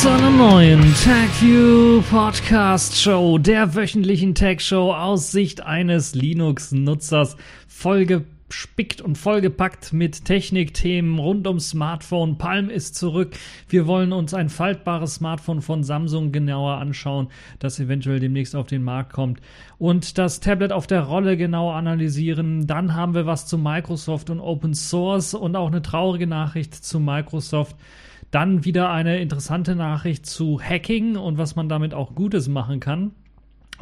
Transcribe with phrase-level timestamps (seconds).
[0.00, 7.36] zu einer neuen TechView Podcast Show, der wöchentlichen Tech Show aus Sicht eines Linux-Nutzers,
[7.68, 12.38] vollgespickt und vollgepackt mit Technikthemen rund ums Smartphone.
[12.38, 13.36] Palm ist zurück.
[13.68, 18.82] Wir wollen uns ein faltbares Smartphone von Samsung genauer anschauen, das eventuell demnächst auf den
[18.82, 19.42] Markt kommt
[19.76, 22.66] und das Tablet auf der Rolle genauer analysieren.
[22.66, 27.00] Dann haben wir was zu Microsoft und Open Source und auch eine traurige Nachricht zu
[27.00, 27.76] Microsoft.
[28.30, 33.12] Dann wieder eine interessante Nachricht zu Hacking und was man damit auch Gutes machen kann.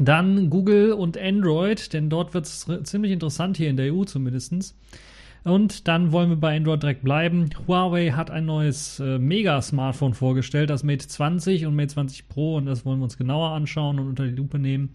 [0.00, 4.74] Dann Google und Android, denn dort wird es ziemlich interessant hier in der EU zumindest.
[5.44, 7.50] Und dann wollen wir bei Android direkt bleiben.
[7.66, 12.66] Huawei hat ein neues äh, Mega-Smartphone vorgestellt, das Mate 20 und Mate 20 Pro, und
[12.66, 14.94] das wollen wir uns genauer anschauen und unter die Lupe nehmen.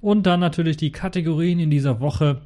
[0.00, 2.42] Und dann natürlich die Kategorien in dieser Woche.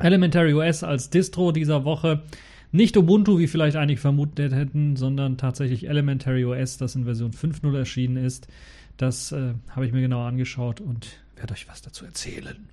[0.00, 2.22] Elementary OS als Distro dieser Woche.
[2.70, 7.76] Nicht Ubuntu, wie vielleicht einige vermutet hätten, sondern tatsächlich Elementary OS, das in Version 5.0
[7.76, 8.48] erschienen ist.
[8.98, 12.68] Das äh, habe ich mir genauer angeschaut und werde euch was dazu erzählen.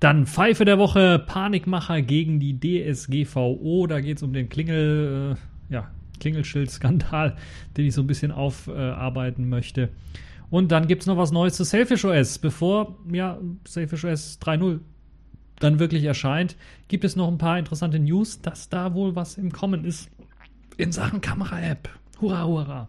[0.00, 3.86] Dann Pfeife der Woche, Panikmacher gegen die DSGVO.
[3.86, 5.36] Da geht es um den Klingel,
[5.70, 5.90] äh, ja,
[6.20, 7.36] Klingelschild-Skandal,
[7.76, 9.88] den ich so ein bisschen aufarbeiten äh, möchte.
[10.50, 14.80] Und dann gibt es noch was Neues zu Selfish OS, bevor ja Selfish OS 3.0
[15.62, 16.56] dann wirklich erscheint,
[16.88, 20.10] gibt es noch ein paar interessante News, dass da wohl was im Kommen ist
[20.76, 21.88] in Sachen Kamera-App.
[22.20, 22.88] Hurra, hurra.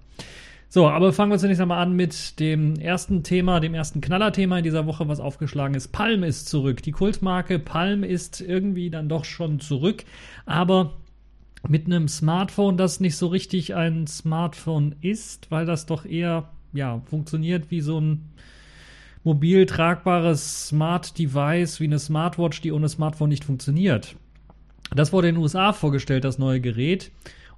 [0.70, 4.64] So, aber fangen wir zunächst einmal an mit dem ersten Thema, dem ersten Knallerthema in
[4.64, 5.90] dieser Woche, was aufgeschlagen ist.
[5.92, 6.82] Palm ist zurück.
[6.82, 10.04] Die Kultmarke Palm ist irgendwie dann doch schon zurück,
[10.48, 10.96] aber
[11.68, 17.02] mit einem Smartphone, das nicht so richtig ein Smartphone ist, weil das doch eher ja,
[17.06, 18.32] funktioniert wie so ein
[19.24, 24.16] mobil tragbares Smart Device wie eine Smartwatch, die ohne Smartphone nicht funktioniert.
[24.96, 27.12] Das wurde in den USA vorgestellt, das neue Gerät.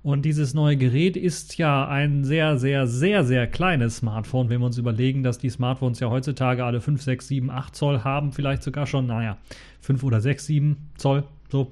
[0.03, 4.67] Und dieses neue Gerät ist ja ein sehr, sehr, sehr, sehr kleines Smartphone, wenn wir
[4.67, 8.61] uns überlegen, dass die Smartphones ja heutzutage alle 5, 6, 7, 8 Zoll haben, vielleicht
[8.61, 9.37] sogar schon, naja,
[9.81, 11.71] 5 oder 6, 7 Zoll, so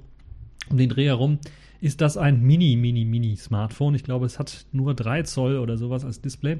[0.71, 1.37] um den Dreh herum,
[1.79, 3.93] ist das ein Mini, Mini, Mini Smartphone.
[3.93, 6.57] Ich glaube, es hat nur 3 Zoll oder sowas als Display.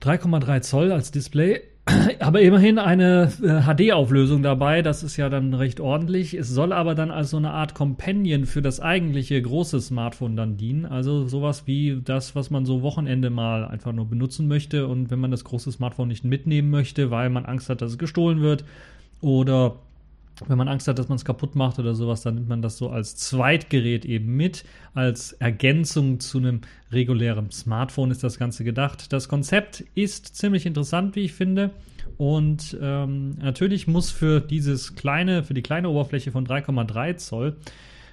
[0.00, 1.60] 3,3 Zoll als Display,
[2.20, 4.82] aber immerhin eine äh, HD-Auflösung dabei.
[4.82, 6.34] Das ist ja dann recht ordentlich.
[6.34, 10.56] Es soll aber dann als so eine Art Companion für das eigentliche große Smartphone dann
[10.56, 10.86] dienen.
[10.86, 14.86] Also sowas wie das, was man so Wochenende mal einfach nur benutzen möchte.
[14.86, 17.98] Und wenn man das große Smartphone nicht mitnehmen möchte, weil man Angst hat, dass es
[17.98, 18.64] gestohlen wird
[19.20, 19.76] oder
[20.46, 22.76] wenn man Angst hat, dass man es kaputt macht oder sowas, dann nimmt man das
[22.76, 24.64] so als Zweitgerät eben mit.
[24.94, 26.60] Als Ergänzung zu einem
[26.92, 29.12] regulären Smartphone ist das Ganze gedacht.
[29.12, 31.70] Das Konzept ist ziemlich interessant, wie ich finde.
[32.16, 37.56] Und ähm, natürlich muss für dieses kleine, für die kleine Oberfläche von 3,3 Zoll,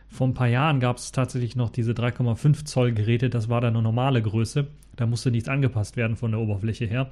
[0.10, 3.76] vor ein paar Jahren gab es tatsächlich noch diese 3,5 Zoll Geräte, das war dann
[3.76, 4.68] eine normale Größe.
[4.96, 7.12] Da musste nichts angepasst werden von der Oberfläche her.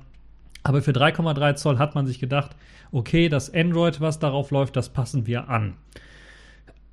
[0.66, 2.56] Aber für 3,3 Zoll hat man sich gedacht,
[2.92, 5.76] okay, das Android, was darauf läuft, das passen wir an.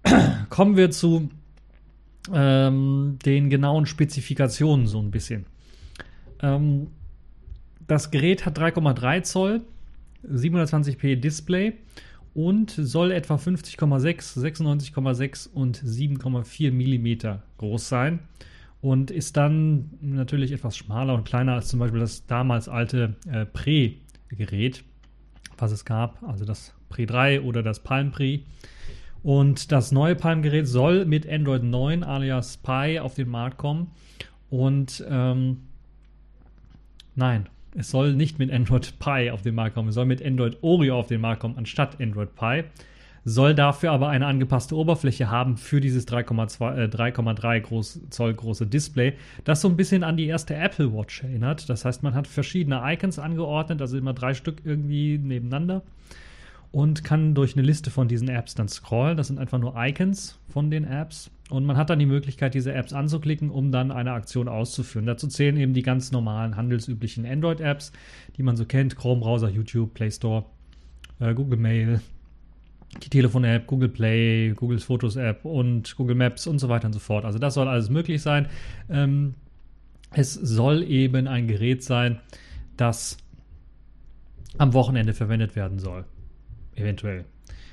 [0.50, 1.30] Kommen wir zu
[2.34, 5.46] ähm, den genauen Spezifikationen so ein bisschen.
[6.42, 6.88] Ähm,
[7.88, 9.62] das Gerät hat 3,3 Zoll,
[10.30, 11.72] 720p Display
[12.34, 18.20] und soll etwa 50,6, 96,6 und 7,4 mm groß sein
[18.82, 23.46] und ist dann natürlich etwas schmaler und kleiner als zum Beispiel das damals alte äh,
[23.46, 24.84] Pre-Gerät,
[25.56, 28.40] was es gab, also das Pre 3 oder das Palm Pre.
[29.22, 33.92] Und das neue Palm-Gerät soll mit Android 9 alias Pi auf den Markt kommen.
[34.50, 35.58] Und ähm,
[37.14, 40.58] nein, es soll nicht mit Android Pi auf den Markt kommen, es soll mit Android
[40.60, 42.64] Oreo auf den Markt kommen, anstatt Android Pi
[43.24, 49.14] soll dafür aber eine angepasste Oberfläche haben für dieses 3,3 äh, Zoll große Display,
[49.44, 51.68] das so ein bisschen an die erste Apple Watch erinnert.
[51.68, 55.82] Das heißt, man hat verschiedene Icons angeordnet, also immer drei Stück irgendwie nebeneinander
[56.72, 59.16] und kann durch eine Liste von diesen Apps dann scrollen.
[59.16, 61.30] Das sind einfach nur Icons von den Apps.
[61.50, 65.04] Und man hat dann die Möglichkeit, diese Apps anzuklicken, um dann eine Aktion auszuführen.
[65.04, 67.92] Dazu zählen eben die ganz normalen handelsüblichen Android-Apps,
[68.38, 70.46] die man so kennt: Chrome-Browser, YouTube, Play Store,
[71.20, 72.00] äh, Google Mail,
[73.00, 77.24] die Telefon-App, Google Play, Googles Fotos-App und Google Maps und so weiter und so fort.
[77.24, 78.48] Also das soll alles möglich sein.
[78.90, 79.34] Ähm,
[80.12, 82.20] es soll eben ein Gerät sein,
[82.76, 83.16] das
[84.58, 86.04] am Wochenende verwendet werden soll.
[86.74, 87.24] Eventuell.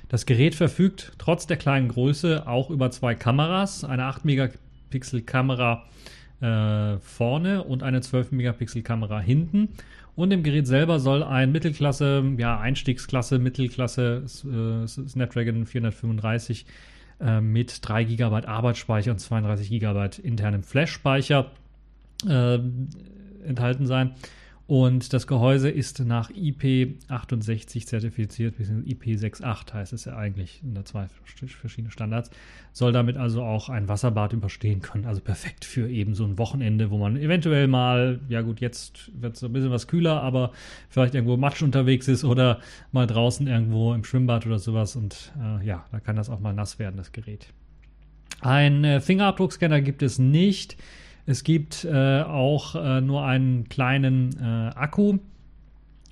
[0.07, 5.86] Das Gerät verfügt trotz der kleinen Größe auch über zwei Kameras, eine 8 Megapixel Kamera
[6.42, 9.69] äh, vorne und eine 12 Megapixel Kamera hinten
[10.15, 16.65] und im Gerät selber soll ein Mittelklasse, ja, Einstiegsklasse, Mittelklasse äh, Snapdragon 435
[17.21, 21.51] äh, mit 3 GB Arbeitsspeicher und 32 GB internem Flash-Speicher
[22.27, 22.59] äh,
[23.45, 24.11] enthalten sein.
[24.69, 28.94] Und das Gehäuse ist nach IP68 zertifiziert, bzw.
[28.94, 31.07] IP68 heißt es ja eigentlich, in der zwei
[31.60, 32.30] verschiedene Standards.
[32.71, 35.07] Soll damit also auch ein Wasserbad überstehen können.
[35.07, 39.38] Also perfekt für eben so ein Wochenende, wo man eventuell mal, ja gut, jetzt wird
[39.38, 40.51] es ein bisschen was kühler, aber
[40.88, 42.60] vielleicht irgendwo Matsch unterwegs ist oder
[42.92, 44.95] mal draußen irgendwo im Schwimmbad oder sowas.
[44.95, 47.48] Und äh, ja, da kann das auch mal nass werden, das Gerät.
[48.42, 50.77] Ein äh, Fingerabdruckscanner gibt es nicht.
[51.29, 55.19] Es gibt äh, auch äh, nur einen kleinen äh, Akku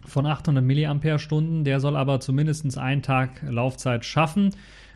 [0.05, 1.63] von 800 mAh.
[1.63, 4.51] Der soll aber zumindest einen Tag Laufzeit schaffen.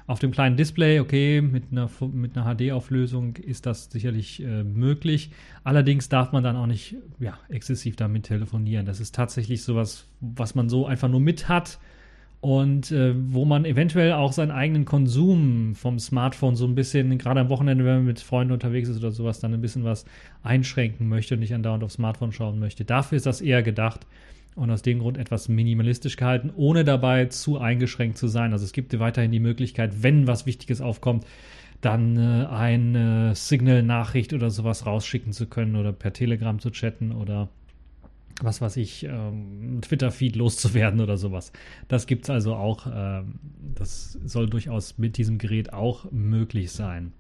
[0.06, 5.32] Auf dem kleinen Display, okay, mit einer, mit einer HD-Auflösung ist das sicherlich äh, möglich.
[5.64, 8.86] Allerdings darf man dann auch nicht ja, exzessiv damit telefonieren.
[8.86, 11.80] Das ist tatsächlich sowas, was man so einfach nur mit hat
[12.42, 17.40] und äh, wo man eventuell auch seinen eigenen Konsum vom Smartphone so ein bisschen, gerade
[17.40, 20.06] am Wochenende, wenn man mit Freunden unterwegs ist oder sowas, dann ein bisschen was
[20.42, 22.84] einschränken möchte und nicht andauernd aufs Smartphone schauen möchte.
[22.84, 24.08] Dafür ist das eher gedacht
[24.56, 28.54] und aus dem Grund etwas minimalistisch gehalten, ohne dabei zu eingeschränkt zu sein.
[28.54, 31.28] Also es gibt weiterhin die Möglichkeit, wenn was Wichtiges aufkommt,
[31.80, 37.50] dann äh, eine Signal-Nachricht oder sowas rausschicken zu können oder per Telegram zu chatten oder
[38.44, 41.52] was weiß ich, ähm, Twitter-Feed loszuwerden oder sowas.
[41.88, 42.88] Das gibt es also auch.
[42.94, 43.40] Ähm,
[43.76, 47.14] das soll durchaus mit diesem Gerät auch möglich sein.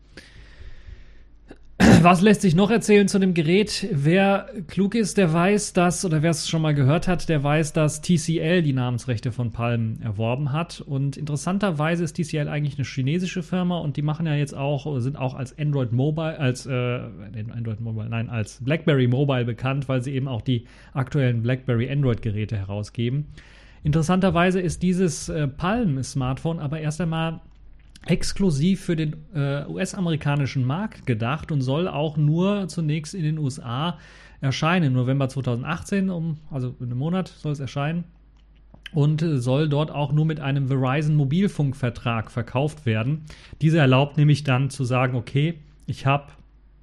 [2.03, 3.87] Was lässt sich noch erzählen zu dem Gerät?
[3.91, 7.73] Wer klug ist, der weiß, dass, oder wer es schon mal gehört hat, der weiß,
[7.73, 10.81] dass TCL die Namensrechte von Palm erworben hat.
[10.81, 15.15] Und interessanterweise ist TCL eigentlich eine chinesische Firma und die machen ja jetzt auch, sind
[15.15, 20.15] auch als Android Mobile, als äh, Android Mobile, nein, als BlackBerry Mobile bekannt, weil sie
[20.15, 23.27] eben auch die aktuellen BlackBerry Android-Geräte herausgeben.
[23.83, 27.41] Interessanterweise ist dieses äh, Palm-Smartphone aber erst einmal
[28.05, 33.97] exklusiv für den äh, US-amerikanischen Markt gedacht und soll auch nur zunächst in den USA
[34.41, 34.93] erscheinen.
[34.93, 38.03] November 2018, um, also in einem Monat soll es erscheinen.
[38.93, 43.23] Und äh, soll dort auch nur mit einem Verizon Mobilfunkvertrag verkauft werden.
[43.61, 46.27] Dieser erlaubt nämlich dann zu sagen, okay, ich habe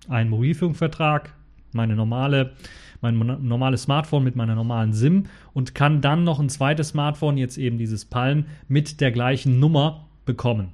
[0.08, 1.34] einen Mobilfunkvertrag,
[1.72, 2.52] meine normale,
[3.00, 7.58] mein normales Smartphone mit meiner normalen SIM und kann dann noch ein zweites Smartphone, jetzt
[7.58, 10.72] eben dieses Palm, mit der gleichen Nummer bekommen.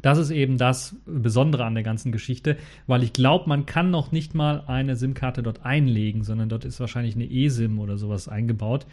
[0.00, 2.56] Das ist eben das Besondere an der ganzen Geschichte,
[2.86, 6.80] weil ich glaube, man kann noch nicht mal eine SIM-Karte dort einlegen, sondern dort ist
[6.80, 8.86] wahrscheinlich eine eSIM oder sowas eingebaut.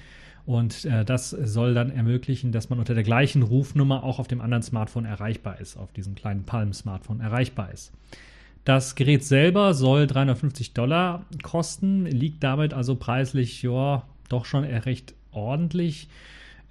[0.46, 4.42] Und äh, das soll dann ermöglichen, dass man unter der gleichen Rufnummer auch auf dem
[4.42, 7.92] anderen Smartphone erreichbar ist, auf diesem kleinen Palm-Smartphone erreichbar ist.
[8.66, 15.13] Das Gerät selber soll 350 Dollar kosten, liegt damit also preislich ja doch schon recht
[15.31, 16.07] ordentlich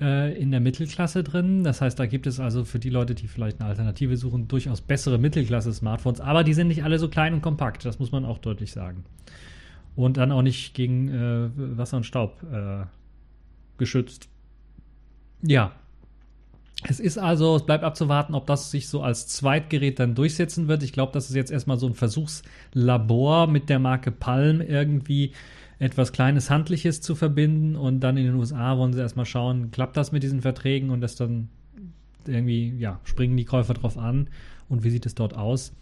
[0.00, 1.64] äh, in der Mittelklasse drin.
[1.64, 4.80] Das heißt, da gibt es also für die Leute, die vielleicht eine Alternative suchen, durchaus
[4.80, 8.38] bessere Mittelklasse-Smartphones, aber die sind nicht alle so klein und kompakt, das muss man auch
[8.38, 9.04] deutlich sagen.
[9.96, 12.84] Und dann auch nicht gegen äh, Wasser und Staub äh,
[13.78, 14.28] geschützt.
[15.42, 15.72] Ja.
[16.84, 20.84] Es ist also, es bleibt abzuwarten, ob das sich so als Zweitgerät dann durchsetzen wird.
[20.84, 25.32] Ich glaube, das ist jetzt erstmal so ein Versuchslabor mit der Marke Palm irgendwie
[25.78, 29.96] etwas Kleines, Handliches zu verbinden und dann in den USA wollen sie erstmal schauen, klappt
[29.96, 31.48] das mit diesen Verträgen und das dann
[32.26, 34.28] irgendwie, ja, springen die Käufer drauf an
[34.68, 35.72] und wie sieht es dort aus.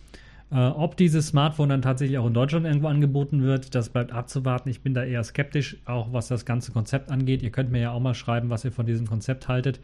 [0.50, 4.68] Äh, ob dieses Smartphone dann tatsächlich auch in Deutschland irgendwo angeboten wird, das bleibt abzuwarten.
[4.68, 7.42] Ich bin da eher skeptisch, auch was das ganze Konzept angeht.
[7.42, 9.80] Ihr könnt mir ja auch mal schreiben, was ihr von diesem Konzept haltet.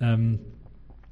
[0.00, 0.38] Ähm,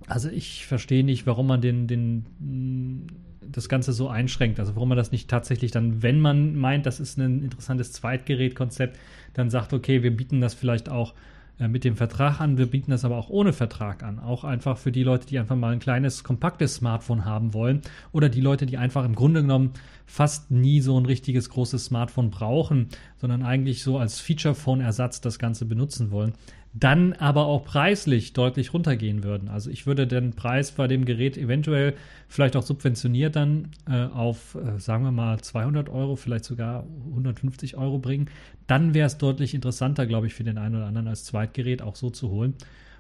[0.07, 3.07] also ich verstehe nicht, warum man den, den
[3.51, 4.61] das Ganze so einschränkt.
[4.61, 8.99] Also warum man das nicht tatsächlich dann, wenn man meint, das ist ein interessantes Zweitgerätkonzept,
[9.35, 11.15] dann sagt, okay, wir bieten das vielleicht auch
[11.59, 14.19] äh, mit dem Vertrag an, wir bieten das aber auch ohne Vertrag an.
[14.19, 17.83] Auch einfach für die Leute, die einfach mal ein kleines, kompaktes Smartphone haben wollen
[18.13, 19.73] oder die Leute, die einfach im Grunde genommen
[20.07, 25.65] fast nie so ein richtiges großes Smartphone brauchen, sondern eigentlich so als Feature-Phone-Ersatz das Ganze
[25.65, 26.35] benutzen wollen
[26.77, 29.49] dann aber auch preislich deutlich runtergehen würden.
[29.49, 31.95] Also ich würde den Preis bei dem Gerät eventuell
[32.29, 37.77] vielleicht auch subventioniert dann äh, auf, äh, sagen wir mal, 200 Euro, vielleicht sogar 150
[37.77, 38.29] Euro bringen.
[38.67, 41.95] Dann wäre es deutlich interessanter, glaube ich, für den einen oder anderen als Zweitgerät auch
[41.95, 42.55] so zu holen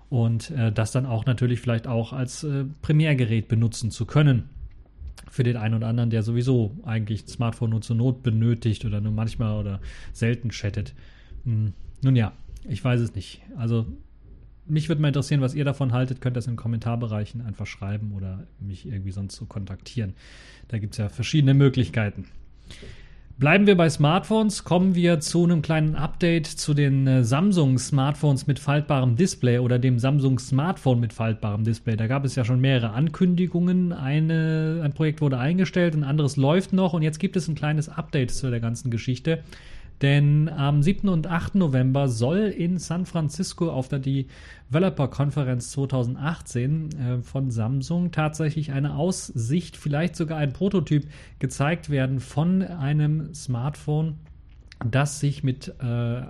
[0.09, 4.51] und äh, das dann auch natürlich vielleicht auch als äh, Primärgerät benutzen zu können.
[5.29, 9.01] Für den einen oder anderen, der sowieso eigentlich ein Smartphone nur zur Not benötigt oder
[9.01, 9.81] nur manchmal oder
[10.13, 10.95] selten chattet.
[11.43, 11.73] Hm.
[12.03, 12.33] Nun ja,
[12.69, 13.43] ich weiß es nicht.
[13.57, 13.87] Also
[14.67, 16.21] mich würde mal interessieren, was ihr davon haltet.
[16.21, 20.15] Könnt ihr das in den Kommentarbereichen einfach schreiben oder mich irgendwie sonst so kontaktieren.
[20.69, 22.27] Da gibt es ja verschiedene Möglichkeiten.
[23.37, 28.47] Bleiben wir bei Smartphones, kommen wir zu einem kleinen Update zu den äh, Samsung Smartphones
[28.47, 31.97] mit faltbarem Display oder dem Samsung Smartphone mit faltbarem Display.
[31.97, 33.93] Da gab es ja schon mehrere Ankündigungen.
[33.93, 37.89] Eine, ein Projekt wurde eingestellt, ein anderes läuft noch und jetzt gibt es ein kleines
[37.89, 39.43] Update zu der ganzen Geschichte.
[40.03, 41.09] Denn am 7.
[41.09, 41.55] und 8.
[41.55, 49.77] November soll in San Francisco auf der Developer-Konferenz 2018 äh, von Samsung tatsächlich eine Aussicht,
[49.77, 51.07] vielleicht sogar ein Prototyp
[51.39, 54.17] gezeigt werden von einem Smartphone,
[54.85, 56.23] das sich mit, äh,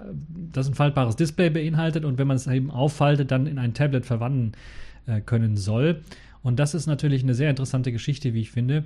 [0.53, 4.05] das ein faltbares Display beinhaltet und wenn man es eben auffaltet, dann in ein Tablet
[4.05, 4.53] verwandeln
[5.07, 6.03] äh, können soll.
[6.43, 8.85] Und das ist natürlich eine sehr interessante Geschichte, wie ich finde.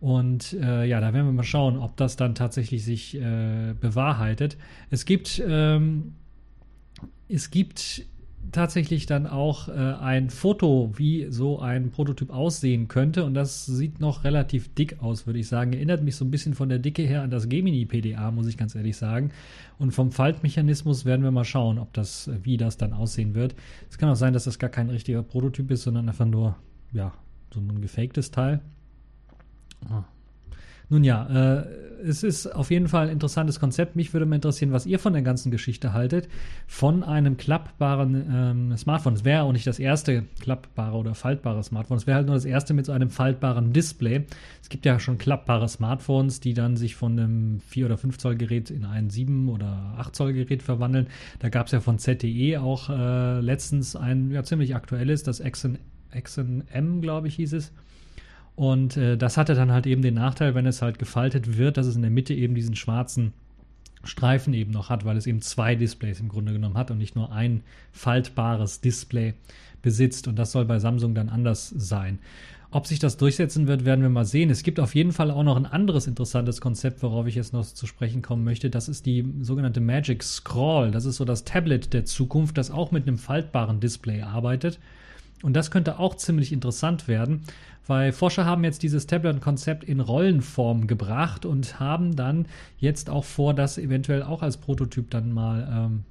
[0.00, 4.56] Und äh, ja, da werden wir mal schauen, ob das dann tatsächlich sich äh, bewahrheitet.
[4.90, 6.14] Es gibt, ähm,
[7.28, 8.06] es gibt
[8.52, 13.24] tatsächlich dann auch äh, ein Foto, wie so ein Prototyp aussehen könnte.
[13.24, 15.72] Und das sieht noch relativ dick aus, würde ich sagen.
[15.72, 18.56] Erinnert mich so ein bisschen von der Dicke her an das Gemini PDA, muss ich
[18.56, 19.30] ganz ehrlich sagen.
[19.78, 23.54] Und vom Faltmechanismus werden wir mal schauen, ob das, wie das dann aussehen wird.
[23.90, 26.56] Es kann auch sein, dass das gar kein richtiger Prototyp ist, sondern einfach nur,
[26.92, 27.12] ja,
[27.52, 28.60] so ein gefaktes Teil.
[29.88, 30.04] Ah.
[30.90, 31.66] Nun ja, äh,
[32.02, 33.96] es ist auf jeden Fall ein interessantes Konzept.
[33.96, 36.28] Mich würde mal interessieren, was ihr von der ganzen Geschichte haltet.
[36.66, 39.14] Von einem klappbaren ähm, Smartphone.
[39.14, 41.98] Es wäre auch nicht das erste klappbare oder faltbare Smartphone.
[41.98, 44.24] Es wäre halt nur das erste mit so einem faltbaren Display.
[44.62, 48.36] Es gibt ja schon klappbare Smartphones, die dann sich von einem 4 oder 5 Zoll
[48.36, 51.08] Gerät in ein 7 oder 8 Zoll Gerät verwandeln.
[51.40, 55.78] Da gab es ja von ZTE auch äh, letztens ein ja, ziemlich aktuelles, das Exen,
[56.70, 57.72] M, glaube ich, hieß es
[58.58, 61.86] und äh, das hatte dann halt eben den Nachteil, wenn es halt gefaltet wird, dass
[61.86, 63.32] es in der Mitte eben diesen schwarzen
[64.02, 67.14] Streifen eben noch hat, weil es eben zwei Displays im Grunde genommen hat und nicht
[67.14, 67.62] nur ein
[67.92, 69.34] faltbares Display
[69.80, 70.26] besitzt.
[70.26, 72.18] Und das soll bei Samsung dann anders sein.
[72.72, 74.50] Ob sich das durchsetzen wird, werden wir mal sehen.
[74.50, 77.64] Es gibt auf jeden Fall auch noch ein anderes interessantes Konzept, worauf ich jetzt noch
[77.64, 78.70] zu sprechen kommen möchte.
[78.70, 80.90] Das ist die sogenannte Magic Scroll.
[80.90, 84.80] Das ist so das Tablet der Zukunft, das auch mit einem faltbaren Display arbeitet.
[85.42, 87.42] Und das könnte auch ziemlich interessant werden,
[87.86, 92.46] weil Forscher haben jetzt dieses Tablet-Konzept in Rollenform gebracht und haben dann
[92.78, 96.04] jetzt auch vor, das eventuell auch als Prototyp dann mal ähm,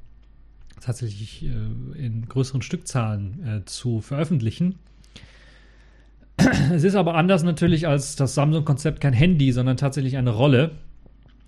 [0.82, 4.76] tatsächlich äh, in größeren Stückzahlen äh, zu veröffentlichen.
[6.72, 10.72] Es ist aber anders natürlich als das Samsung-Konzept kein Handy, sondern tatsächlich eine Rolle.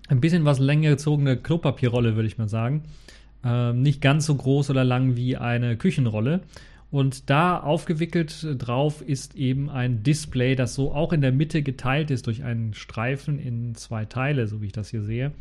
[0.08, 2.82] Ein bisschen was länger gezogene Klopapierrolle, würde ich mal sagen.
[3.44, 6.40] Ähm, nicht ganz so groß oder lang wie eine Küchenrolle.
[6.90, 12.10] Und da aufgewickelt drauf ist eben ein Display, das so auch in der Mitte geteilt
[12.10, 15.32] ist durch einen Streifen in zwei Teile, so wie ich das hier sehe.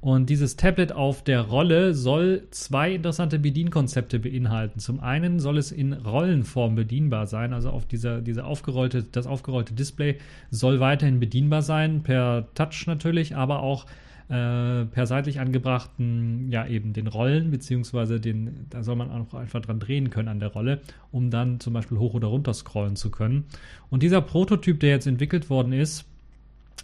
[0.00, 4.78] Und dieses Tablet auf der Rolle soll zwei interessante Bedienkonzepte beinhalten.
[4.78, 9.74] Zum einen soll es in Rollenform bedienbar sein, also auf dieser, diese aufgerollte, das aufgerollte
[9.74, 10.18] Display
[10.50, 13.86] soll weiterhin bedienbar sein, per Touch natürlich, aber auch
[14.28, 19.60] äh, per seitlich angebrachten, ja eben den Rollen, beziehungsweise den, da soll man auch einfach
[19.60, 20.80] dran drehen können an der Rolle,
[21.12, 23.44] um dann zum Beispiel hoch oder runter scrollen zu können.
[23.88, 26.06] Und dieser Prototyp, der jetzt entwickelt worden ist,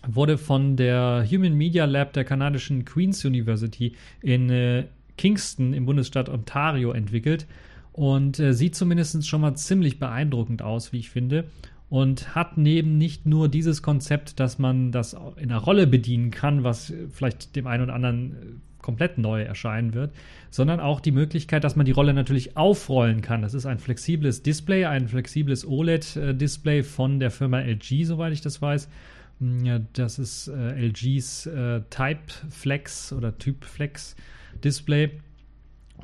[0.06, 4.84] wurde von der Human Media Lab der kanadischen Queen's University in äh,
[5.18, 7.46] Kingston im Bundesstaat Ontario entwickelt
[7.92, 11.44] und äh, sieht zumindest schon mal ziemlich beeindruckend aus, wie ich finde
[11.92, 16.64] und hat neben nicht nur dieses Konzept, dass man das in einer Rolle bedienen kann,
[16.64, 18.36] was vielleicht dem einen oder anderen äh,
[18.80, 20.10] komplett neu erscheinen wird,
[20.48, 23.42] sondern auch die Möglichkeit, dass man die Rolle natürlich aufrollen kann.
[23.42, 28.62] Das ist ein flexibles Display, ein flexibles OLED-Display von der Firma LG, soweit ich das
[28.62, 28.88] weiß.
[29.40, 34.16] Hm, das ist äh, LGs äh, Type Flex oder Typ Flex
[34.64, 35.10] Display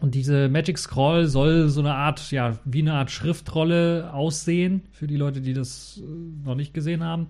[0.00, 5.07] und diese Magic Scroll soll so eine Art, ja, wie eine Art Schriftrolle aussehen, für
[5.07, 7.28] die Leute, die das äh, noch nicht gesehen haben.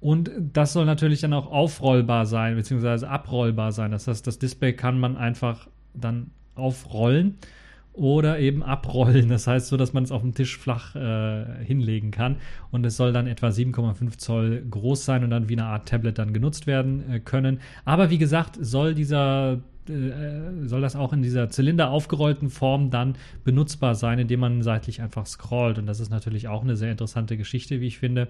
[0.00, 3.90] Und das soll natürlich dann auch aufrollbar sein, beziehungsweise abrollbar sein.
[3.90, 7.36] Das heißt, das Display kann man einfach dann aufrollen
[7.92, 9.28] oder eben abrollen.
[9.28, 12.36] Das heißt so, dass man es auf dem Tisch flach äh, hinlegen kann.
[12.70, 16.18] Und es soll dann etwa 7,5 Zoll groß sein und dann wie eine Art Tablet
[16.18, 17.60] dann genutzt werden äh, können.
[17.84, 23.16] Aber wie gesagt, soll dieser äh, soll das auch in dieser Zylinder aufgerollten Form dann
[23.44, 25.78] benutzbar sein, indem man seitlich einfach scrollt.
[25.78, 28.28] Und das ist natürlich auch eine sehr interessante Geschichte, wie ich finde.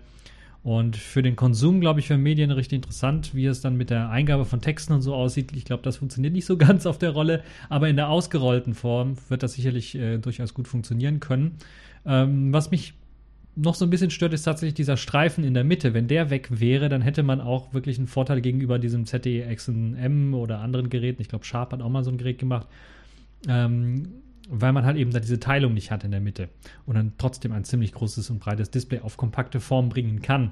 [0.63, 4.11] Und für den Konsum, glaube ich, für Medien richtig interessant, wie es dann mit der
[4.11, 5.53] Eingabe von Texten und so aussieht.
[5.57, 9.17] Ich glaube, das funktioniert nicht so ganz auf der Rolle, aber in der ausgerollten Form
[9.29, 11.57] wird das sicherlich äh, durchaus gut funktionieren können.
[12.05, 12.95] Ähm, was mich
[13.61, 15.95] noch so ein bisschen stört, ist tatsächlich dieser Streifen in der Mitte.
[15.95, 19.95] Wenn der weg wäre, dann hätte man auch wirklich einen Vorteil gegenüber diesem ZTE Exxon
[19.97, 21.21] M oder anderen Geräten.
[21.21, 22.67] Ich glaube, Sharp hat auch mal so ein Gerät gemacht.
[23.49, 24.09] Ähm,
[24.51, 26.49] weil man halt eben da diese Teilung nicht hat in der Mitte
[26.85, 30.51] und dann trotzdem ein ziemlich großes und breites Display auf kompakte Form bringen kann.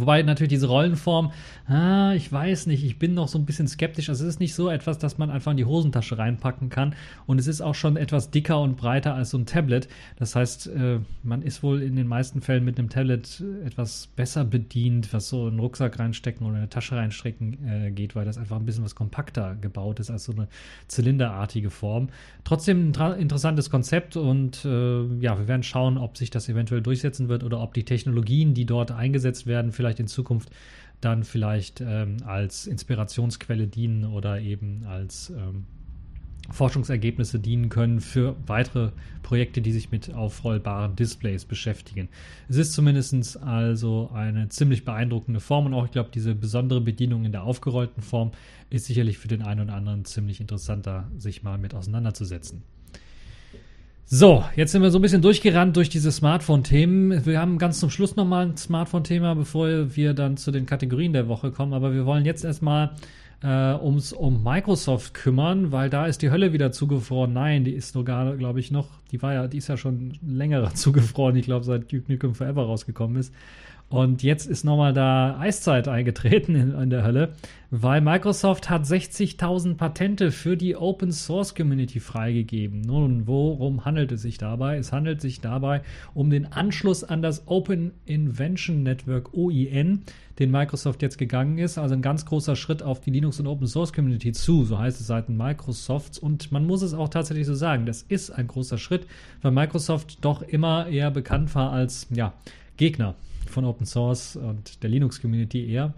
[0.00, 1.32] Wobei natürlich diese Rollenform,
[1.66, 4.08] ah, ich weiß nicht, ich bin noch so ein bisschen skeptisch.
[4.08, 6.94] Also es ist nicht so etwas, das man einfach in die Hosentasche reinpacken kann.
[7.26, 9.88] Und es ist auch schon etwas dicker und breiter als so ein Tablet.
[10.16, 14.44] Das heißt, äh, man ist wohl in den meisten Fällen mit einem Tablet etwas besser
[14.44, 18.56] bedient, was so einen Rucksack reinstecken oder eine Tasche reinstecken äh, geht, weil das einfach
[18.56, 20.48] ein bisschen was kompakter gebaut ist als so eine
[20.88, 22.08] zylinderartige Form.
[22.44, 27.28] Trotzdem ein interessantes Konzept und äh, ja, wir werden schauen, ob sich das eventuell durchsetzen
[27.28, 30.50] wird oder ob die Technologien, die dort eingesetzt werden, vielleicht in Zukunft
[31.00, 35.66] dann vielleicht ähm, als Inspirationsquelle dienen oder eben als ähm,
[36.50, 38.90] Forschungsergebnisse dienen können für weitere
[39.22, 42.08] Projekte, die sich mit aufrollbaren Displays beschäftigen.
[42.48, 47.24] Es ist zumindest also eine ziemlich beeindruckende Form und auch, ich glaube, diese besondere Bedienung
[47.24, 48.32] in der aufgerollten Form
[48.70, 52.62] ist sicherlich für den einen oder anderen ziemlich interessanter, sich mal mit auseinanderzusetzen.
[54.04, 57.24] So, jetzt sind wir so ein bisschen durchgerannt durch diese Smartphone-Themen.
[57.24, 61.28] Wir haben ganz zum Schluss nochmal ein Smartphone-Thema, bevor wir dann zu den Kategorien der
[61.28, 61.72] Woche kommen.
[61.72, 62.90] Aber wir wollen jetzt erstmal
[63.42, 67.32] äh, ums um Microsoft kümmern, weil da ist die Hölle wieder zugefroren.
[67.32, 70.74] Nein, die ist sogar, glaube ich, noch, die war ja, die ist ja schon länger
[70.74, 73.32] zugefroren, ich glaube, seit Duke Nukem Forever rausgekommen ist.
[73.92, 77.34] Und jetzt ist nochmal da Eiszeit eingetreten in, in, der Hölle,
[77.70, 82.80] weil Microsoft hat 60.000 Patente für die Open Source Community freigegeben.
[82.80, 84.78] Nun, worum handelt es sich dabei?
[84.78, 85.82] Es handelt sich dabei
[86.14, 90.04] um den Anschluss an das Open Invention Network OIN,
[90.38, 91.76] den Microsoft jetzt gegangen ist.
[91.76, 95.02] Also ein ganz großer Schritt auf die Linux- und Open Source Community zu, so heißt
[95.02, 96.18] es seitens Microsofts.
[96.18, 99.06] Und man muss es auch tatsächlich so sagen, das ist ein großer Schritt,
[99.42, 102.32] weil Microsoft doch immer eher bekannt war als, ja,
[102.78, 103.16] Gegner
[103.52, 105.94] von Open Source und der Linux-Community eher.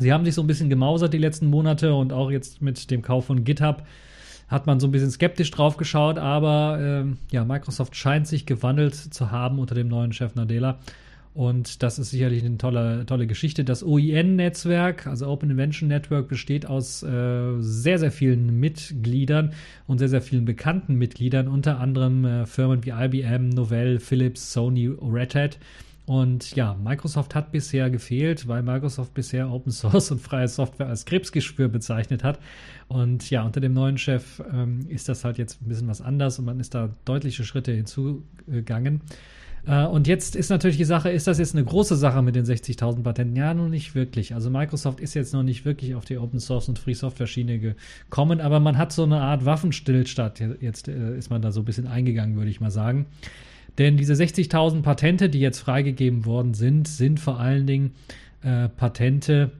[0.00, 3.02] Sie haben sich so ein bisschen gemausert die letzten Monate und auch jetzt mit dem
[3.02, 3.84] Kauf von GitHub
[4.48, 8.94] hat man so ein bisschen skeptisch drauf geschaut, aber äh, ja, Microsoft scheint sich gewandelt
[8.94, 10.78] zu haben unter dem neuen Chef Nadella.
[11.34, 13.62] Und das ist sicherlich eine tolle, tolle Geschichte.
[13.62, 19.52] Das OIN-Netzwerk, also Open Invention Network, besteht aus äh, sehr, sehr vielen Mitgliedern
[19.86, 24.88] und sehr, sehr vielen bekannten Mitgliedern, unter anderem äh, Firmen wie IBM, Novell, Philips, Sony,
[24.88, 25.58] Red Hat.
[26.08, 31.04] Und ja, Microsoft hat bisher gefehlt, weil Microsoft bisher Open Source und freie Software als
[31.04, 32.38] Krebsgeschwür bezeichnet hat.
[32.88, 36.38] Und ja, unter dem neuen Chef ähm, ist das halt jetzt ein bisschen was anders
[36.38, 39.02] und man ist da deutliche Schritte hinzugegangen.
[39.66, 42.46] Äh, und jetzt ist natürlich die Sache, ist das jetzt eine große Sache mit den
[42.46, 43.36] 60.000 Patenten?
[43.36, 44.32] Ja, nun nicht wirklich.
[44.32, 47.58] Also Microsoft ist jetzt noch nicht wirklich auf die Open Source und Free Software Schiene
[47.58, 50.42] gekommen, aber man hat so eine Art Waffenstillstand.
[50.62, 53.04] Jetzt äh, ist man da so ein bisschen eingegangen, würde ich mal sagen.
[53.78, 57.92] Denn diese 60.000 Patente, die jetzt freigegeben worden sind, sind vor allen Dingen
[58.42, 59.52] äh, Patente,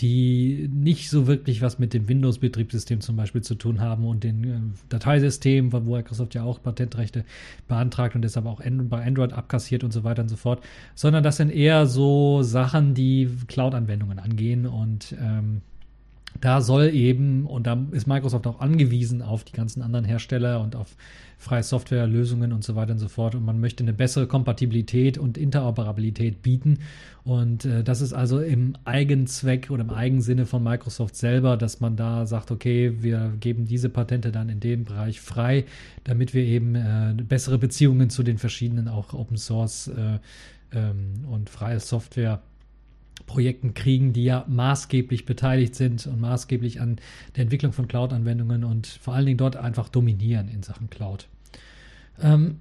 [0.00, 4.44] die nicht so wirklich was mit dem Windows-Betriebssystem zum Beispiel zu tun haben und den
[4.44, 7.24] äh, Dateisystemen, wo Microsoft ja auch Patentrechte
[7.66, 10.62] beantragt und deshalb auch bei Android abkassiert und so weiter und so fort,
[10.94, 15.62] sondern das sind eher so Sachen, die Cloud-Anwendungen angehen und ähm,
[16.40, 20.76] da soll eben, und da ist Microsoft auch angewiesen auf die ganzen anderen Hersteller und
[20.76, 20.96] auf
[21.38, 23.34] freie Softwarelösungen und so weiter und so fort.
[23.34, 26.78] Und man möchte eine bessere Kompatibilität und Interoperabilität bieten.
[27.22, 31.96] Und äh, das ist also im Eigenzweck oder im Eigensinne von Microsoft selber, dass man
[31.96, 35.64] da sagt, okay, wir geben diese Patente dann in dem Bereich frei,
[36.04, 40.18] damit wir eben äh, bessere Beziehungen zu den verschiedenen auch Open Source äh,
[40.72, 42.40] ähm, und freie Software
[43.26, 46.96] Projekten kriegen, die ja maßgeblich beteiligt sind und maßgeblich an
[47.36, 51.26] der Entwicklung von Cloud-Anwendungen und vor allen Dingen dort einfach dominieren in Sachen Cloud.
[52.20, 52.58] Ähm,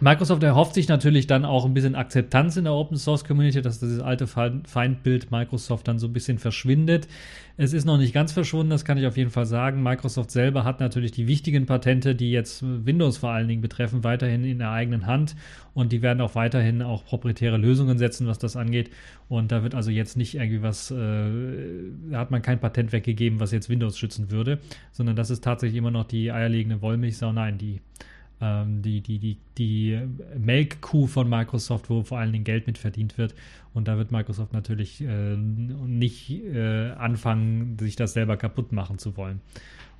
[0.00, 3.80] Microsoft erhofft sich natürlich dann auch ein bisschen Akzeptanz in der Open Source Community, dass
[3.80, 7.08] dieses alte Feindbild Microsoft dann so ein bisschen verschwindet.
[7.56, 9.82] Es ist noch nicht ganz verschwunden, das kann ich auf jeden Fall sagen.
[9.82, 14.44] Microsoft selber hat natürlich die wichtigen Patente, die jetzt Windows vor allen Dingen betreffen, weiterhin
[14.44, 15.36] in der eigenen Hand
[15.74, 18.90] und die werden auch weiterhin auch proprietäre Lösungen setzen, was das angeht.
[19.28, 23.52] Und da wird also jetzt nicht irgendwie was, äh, hat man kein Patent weggegeben, was
[23.52, 24.58] jetzt Windows schützen würde,
[24.92, 27.32] sondern das ist tatsächlich immer noch die eierlegende Wollmilchsau.
[27.32, 27.80] Nein, die
[28.40, 30.00] die, die, die, die
[30.38, 33.34] Melkkuh von Microsoft, wo vor allen Dingen Geld mit verdient wird.
[33.74, 39.16] Und da wird Microsoft natürlich äh, nicht äh, anfangen, sich das selber kaputt machen zu
[39.16, 39.40] wollen.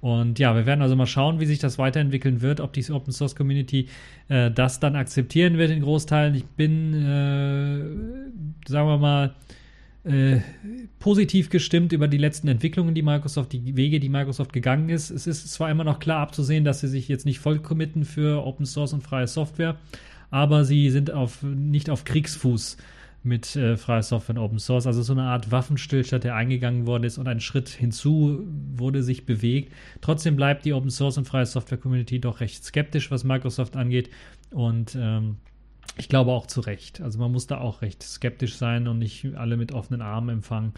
[0.01, 3.13] Und ja, wir werden also mal schauen, wie sich das weiterentwickeln wird, ob die Open
[3.13, 3.89] Source Community
[4.29, 6.35] äh, das dann akzeptieren wird in Großteilen.
[6.35, 7.79] Ich bin, äh,
[8.67, 9.35] sagen wir mal,
[10.13, 10.41] äh,
[10.99, 15.11] positiv gestimmt über die letzten Entwicklungen, die Microsoft, die Wege, die Microsoft gegangen ist.
[15.11, 18.45] Es ist zwar immer noch klar abzusehen, dass sie sich jetzt nicht voll committen für
[18.47, 19.77] Open Source und freie Software,
[20.31, 22.77] aber sie sind auf, nicht auf Kriegsfuß
[23.23, 24.87] mit äh, freier Software und Open Source.
[24.87, 29.27] Also so eine Art Waffenstillstand, der eingegangen worden ist und ein Schritt hinzu wurde sich
[29.27, 29.73] bewegt.
[30.01, 34.11] Trotzdem bleibt die Open Source und freie Software Community doch recht skeptisch, was Microsoft angeht
[34.51, 35.37] und ähm,
[35.97, 37.01] Ich glaube auch zu Recht.
[37.01, 40.73] Also man muss da auch recht skeptisch sein und nicht alle mit offenen Armen empfangen.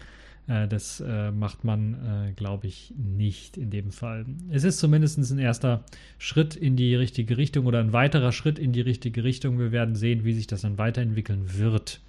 [0.47, 1.93] Äh, das äh, macht man,
[2.29, 4.25] äh, glaube ich, nicht in dem Fall.
[4.49, 5.83] Es ist zumindest ein erster
[6.17, 9.59] Schritt in die richtige Richtung oder ein weiterer Schritt in die richtige Richtung.
[9.59, 12.01] Wir werden sehen, wie sich das dann weiterentwickeln wird.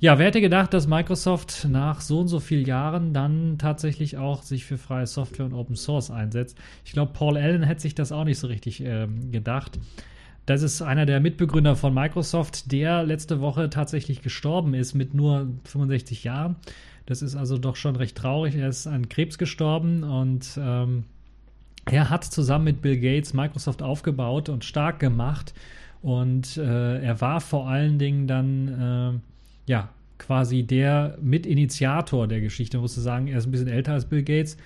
[0.00, 4.42] Ja, wer hätte gedacht, dass Microsoft nach so und so vielen Jahren dann tatsächlich auch
[4.42, 6.58] sich für freie Software und Open Source einsetzt?
[6.84, 9.78] Ich glaube, Paul Allen hätte sich das auch nicht so richtig äh, gedacht.
[10.46, 15.48] Das ist einer der Mitbegründer von Microsoft, der letzte Woche tatsächlich gestorben ist mit nur
[15.64, 16.56] 65 Jahren.
[17.06, 18.56] Das ist also doch schon recht traurig.
[18.56, 21.04] Er ist an Krebs gestorben und ähm,
[21.90, 25.54] er hat zusammen mit Bill Gates Microsoft aufgebaut und stark gemacht.
[26.00, 29.20] Und äh, er war vor allen Dingen dann,
[29.68, 33.28] äh, ja, quasi der Mitinitiator der Geschichte, muss ich sagen.
[33.28, 34.56] Er ist ein bisschen älter als Bill Gates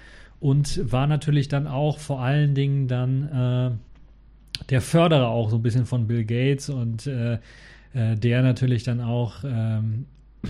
[0.41, 3.71] und war natürlich dann auch vor allen Dingen dann äh,
[4.71, 7.39] der Förderer auch so ein bisschen von Bill Gates und äh,
[7.95, 10.07] äh, der natürlich dann auch ähm,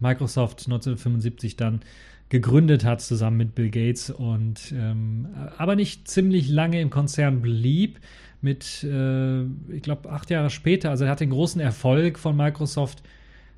[0.00, 1.80] Microsoft 1975 dann
[2.28, 8.00] gegründet hat, zusammen mit Bill Gates und ähm, aber nicht ziemlich lange im Konzern blieb.
[8.42, 13.02] Mit, äh, ich glaube, acht Jahre später, also er hat den großen Erfolg von Microsoft,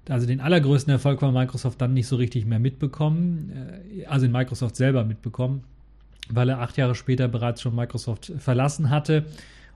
[0.08, 3.52] also den allergrößten Erfolg von Microsoft dann nicht so richtig mehr mitbekommen,
[3.96, 5.64] äh, also in Microsoft selber mitbekommen,
[6.30, 9.24] weil er acht Jahre später bereits schon Microsoft verlassen hatte.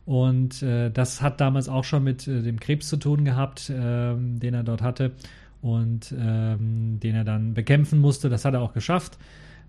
[0.05, 4.41] Und äh, das hat damals auch schon mit äh, dem Krebs zu tun gehabt, ähm,
[4.41, 5.13] den er dort hatte
[5.61, 8.29] und ähm, den er dann bekämpfen musste.
[8.29, 9.17] Das hat er auch geschafft,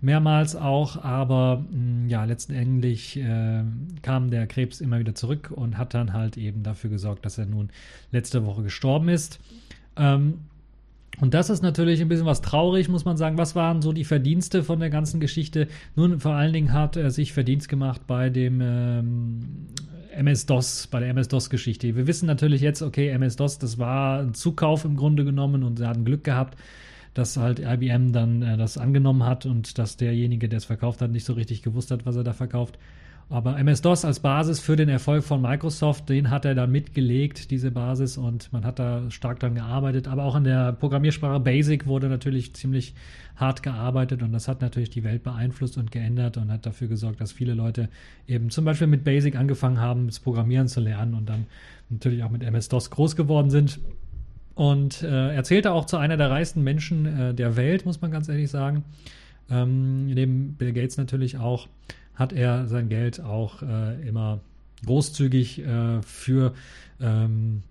[0.00, 3.62] mehrmals auch, aber mh, mm, ja, letztendlich äh,
[4.02, 7.46] kam der Krebs immer wieder zurück und hat dann halt eben dafür gesorgt, dass er
[7.46, 7.70] nun
[8.10, 9.38] letzte Woche gestorben ist.
[9.96, 10.40] Ähm,
[11.20, 13.38] und das ist natürlich ein bisschen was traurig, muss man sagen.
[13.38, 15.68] Was waren so die Verdienste von der ganzen Geschichte?
[15.94, 19.66] Nun, vor allen Dingen hat er sich Verdienst gemacht bei dem ähm,
[20.16, 21.96] MS-DOS, bei der MS-DOS-Geschichte.
[21.96, 25.86] Wir wissen natürlich jetzt, okay, MS-DOS, das war ein Zukauf im Grunde genommen und sie
[25.86, 26.58] hatten Glück gehabt,
[27.14, 31.10] dass halt IBM dann äh, das angenommen hat und dass derjenige, der es verkauft hat,
[31.10, 32.78] nicht so richtig gewusst hat, was er da verkauft.
[33.30, 37.70] Aber MS-DOS als Basis für den Erfolg von Microsoft, den hat er dann mitgelegt, diese
[37.70, 40.08] Basis, und man hat da stark dran gearbeitet.
[40.08, 42.94] Aber auch an der Programmiersprache Basic wurde natürlich ziemlich
[43.36, 47.20] hart gearbeitet und das hat natürlich die Welt beeinflusst und geändert und hat dafür gesorgt,
[47.20, 47.88] dass viele Leute
[48.28, 51.46] eben zum Beispiel mit Basic angefangen haben, das Programmieren zu lernen und dann
[51.90, 53.80] natürlich auch mit MS-DOS groß geworden sind.
[54.54, 58.12] Und äh, er zählte auch zu einer der reichsten Menschen äh, der Welt, muss man
[58.12, 58.84] ganz ehrlich sagen.
[59.50, 61.68] Ähm, neben Bill Gates natürlich auch
[62.14, 64.40] hat er sein Geld auch äh, immer
[64.84, 66.54] großzügig äh, für
[67.00, 67.62] ähm,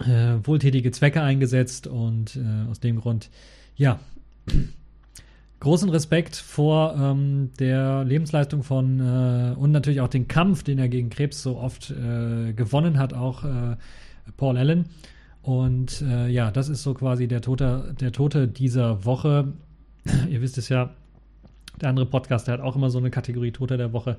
[0.00, 3.30] äh, wohltätige Zwecke eingesetzt und äh, aus dem Grund,
[3.76, 3.98] ja,
[5.60, 10.88] großen Respekt vor ähm, der Lebensleistung von äh, und natürlich auch den Kampf, den er
[10.88, 13.44] gegen Krebs so oft äh, gewonnen hat, auch
[14.36, 14.86] Paul Allen.
[15.42, 19.54] Und ja, das ist so quasi der Tote, der Tote dieser Woche.
[20.28, 20.90] Ihr wisst es ja,
[21.78, 24.16] der andere Podcast, der hat auch immer so eine Kategorie Toter der Woche.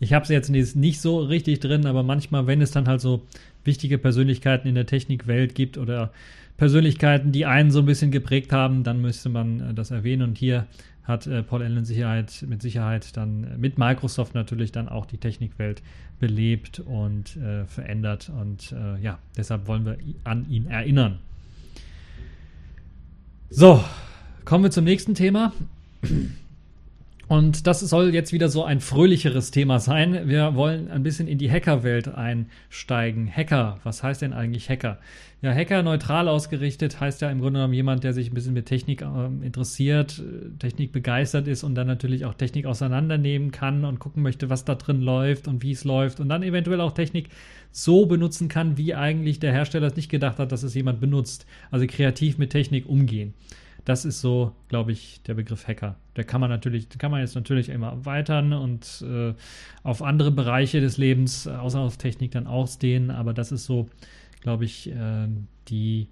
[0.00, 3.22] Ich habe sie jetzt nicht so richtig drin, aber manchmal, wenn es dann halt so
[3.64, 6.10] wichtige Persönlichkeiten in der Technikwelt gibt oder
[6.56, 10.22] Persönlichkeiten, die einen so ein bisschen geprägt haben, dann müsste man äh, das erwähnen.
[10.30, 10.66] Und hier
[11.04, 15.18] hat äh, Paul Allen Sicherheit, mit Sicherheit dann äh, mit Microsoft natürlich dann auch die
[15.18, 15.82] Technikwelt
[16.20, 18.30] belebt und äh, verändert.
[18.40, 21.18] Und äh, ja, deshalb wollen wir an ihn erinnern.
[23.50, 23.84] So,
[24.44, 25.52] kommen wir zum nächsten Thema.
[27.26, 30.28] Und das soll jetzt wieder so ein fröhlicheres Thema sein.
[30.28, 33.30] Wir wollen ein bisschen in die Hackerwelt einsteigen.
[33.30, 34.98] Hacker, was heißt denn eigentlich Hacker?
[35.40, 38.66] Ja, Hacker neutral ausgerichtet heißt ja im Grunde genommen jemand, der sich ein bisschen mit
[38.66, 40.22] Technik äh, interessiert,
[40.58, 44.74] Technik begeistert ist und dann natürlich auch Technik auseinandernehmen kann und gucken möchte, was da
[44.74, 47.28] drin läuft und wie es läuft und dann eventuell auch Technik
[47.72, 51.44] so benutzen kann, wie eigentlich der Hersteller es nicht gedacht hat, dass es jemand benutzt.
[51.70, 53.34] Also kreativ mit Technik umgehen.
[53.84, 55.96] Das ist so, glaube ich, der Begriff Hacker.
[56.16, 59.34] Der kann man natürlich, kann man jetzt natürlich immer erweitern und äh,
[59.82, 63.10] auf andere Bereiche des Lebens, äh, außer auf Technik, dann ausdehnen.
[63.10, 63.88] Aber das ist so,
[64.40, 65.28] glaube ich, äh,
[65.68, 66.08] die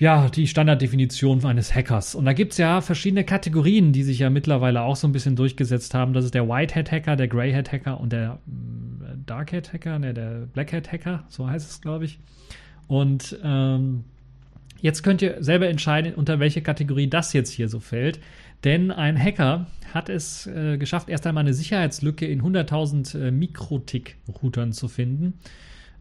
[0.00, 2.14] ja, die Standarddefinition eines Hackers.
[2.14, 5.36] Und da gibt es ja verschiedene Kategorien, die sich ja mittlerweile auch so ein bisschen
[5.36, 6.14] durchgesetzt haben.
[6.14, 11.70] Das ist der Whitehead-Hacker, der Greyhead-Hacker und der äh, Darkhead-Hacker, ne, der Blackhead-Hacker, so heißt
[11.70, 12.18] es, glaube ich.
[12.88, 14.04] Und ähm,
[14.80, 18.18] Jetzt könnt ihr selber entscheiden, unter welche Kategorie das jetzt hier so fällt.
[18.64, 24.72] Denn ein Hacker hat es äh, geschafft, erst einmal eine Sicherheitslücke in 100.000 äh, Mikrotik-Routern
[24.72, 25.34] zu finden.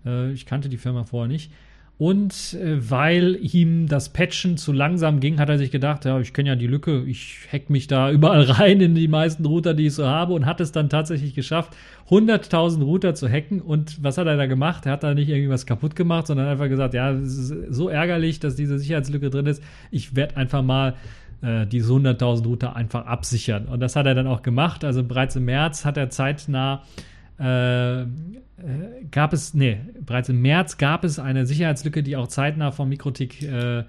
[0.06, 1.52] Äh, ich kannte die Firma vorher nicht.
[2.00, 6.32] Und äh, weil ihm das Patchen zu langsam ging, hat er sich gedacht, ja, ich
[6.32, 9.88] kenne ja die Lücke, ich hack mich da überall rein in die meisten Router, die
[9.88, 11.76] ich so habe und hat es dann tatsächlich geschafft,
[12.10, 13.60] 100.000 Router zu hacken.
[13.60, 14.86] Und was hat er da gemacht?
[14.86, 18.40] Er hat da nicht irgendwas kaputt gemacht, sondern einfach gesagt, ja, es ist so ärgerlich,
[18.40, 19.62] dass diese Sicherheitslücke drin ist.
[19.92, 20.96] Ich werde einfach mal
[21.42, 23.66] äh, diese 100.000 Router einfach absichern.
[23.66, 24.86] Und das hat er dann auch gemacht.
[24.86, 26.82] Also bereits im März hat er zeitnah
[27.40, 28.06] äh,
[29.12, 33.42] gab es, nee, bereits im März gab es eine Sicherheitslücke, die auch zeitnah von Mikrotik
[33.42, 33.84] äh,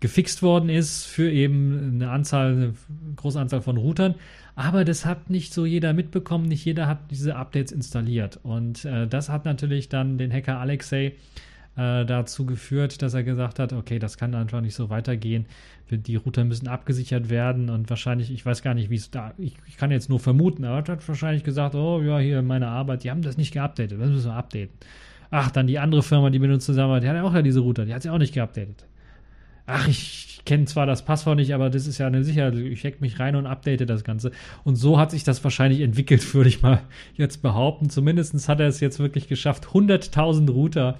[0.00, 2.74] gefixt worden ist für eben eine Anzahl, eine
[3.16, 4.14] große Anzahl von Routern.
[4.54, 8.38] Aber das hat nicht so jeder mitbekommen, nicht jeder hat diese Updates installiert.
[8.42, 11.14] Und äh, das hat natürlich dann den Hacker Alexei
[11.76, 15.46] äh, dazu geführt, dass er gesagt hat, okay, das kann einfach nicht so weitergehen.
[15.90, 19.56] Die Router müssen abgesichert werden und wahrscheinlich, ich weiß gar nicht, wie es da, ich,
[19.66, 23.04] ich, kann jetzt nur vermuten, aber er hat wahrscheinlich gesagt, oh ja, hier meine Arbeit,
[23.04, 24.74] die haben das nicht geupdatet, das müssen wir updaten.
[25.30, 27.60] Ach, dann die andere Firma, die mit uns zusammenarbeitet, die hat ja auch ja diese
[27.60, 28.86] Router, die hat sie auch nicht geupdatet.
[29.66, 32.54] Ach, ich kenne zwar das Passwort nicht, aber das ist ja eine Sicherheit.
[32.54, 34.32] Ich hack mich rein und update das Ganze.
[34.64, 36.82] Und so hat sich das wahrscheinlich entwickelt, würde ich mal
[37.14, 37.88] jetzt behaupten.
[37.90, 40.98] Zumindest hat er es jetzt wirklich geschafft, 100.000 Router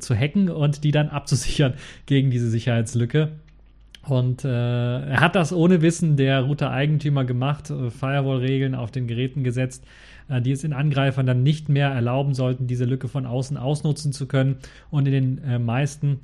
[0.00, 1.74] zu hacken und die dann abzusichern
[2.06, 3.32] gegen diese Sicherheitslücke.
[4.06, 9.44] Und äh, er hat das ohne Wissen der Router-Eigentümer gemacht, äh, Firewall-Regeln auf den Geräten
[9.44, 9.84] gesetzt,
[10.28, 14.12] äh, die es den Angreifern dann nicht mehr erlauben sollten, diese Lücke von außen ausnutzen
[14.12, 14.56] zu können.
[14.90, 16.20] Und in den äh, meisten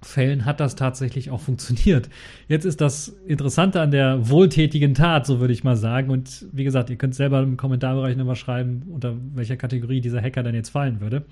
[0.00, 2.08] Fällen hat das tatsächlich auch funktioniert.
[2.46, 6.10] Jetzt ist das Interessante an der wohltätigen Tat, so würde ich mal sagen.
[6.10, 10.44] Und wie gesagt, ihr könnt selber im Kommentarbereich nochmal schreiben, unter welcher Kategorie dieser Hacker
[10.44, 11.24] dann jetzt fallen würde.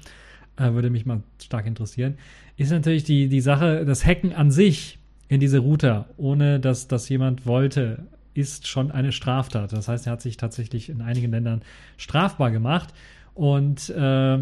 [0.57, 2.17] Äh, würde mich mal stark interessieren.
[2.57, 7.09] Ist natürlich die, die Sache, das Hacken an sich in diese Router, ohne dass das
[7.09, 9.73] jemand wollte, ist schon eine Straftat.
[9.73, 11.63] Das heißt, er hat sich tatsächlich in einigen Ländern
[11.97, 12.93] strafbar gemacht.
[13.35, 14.39] Und äh,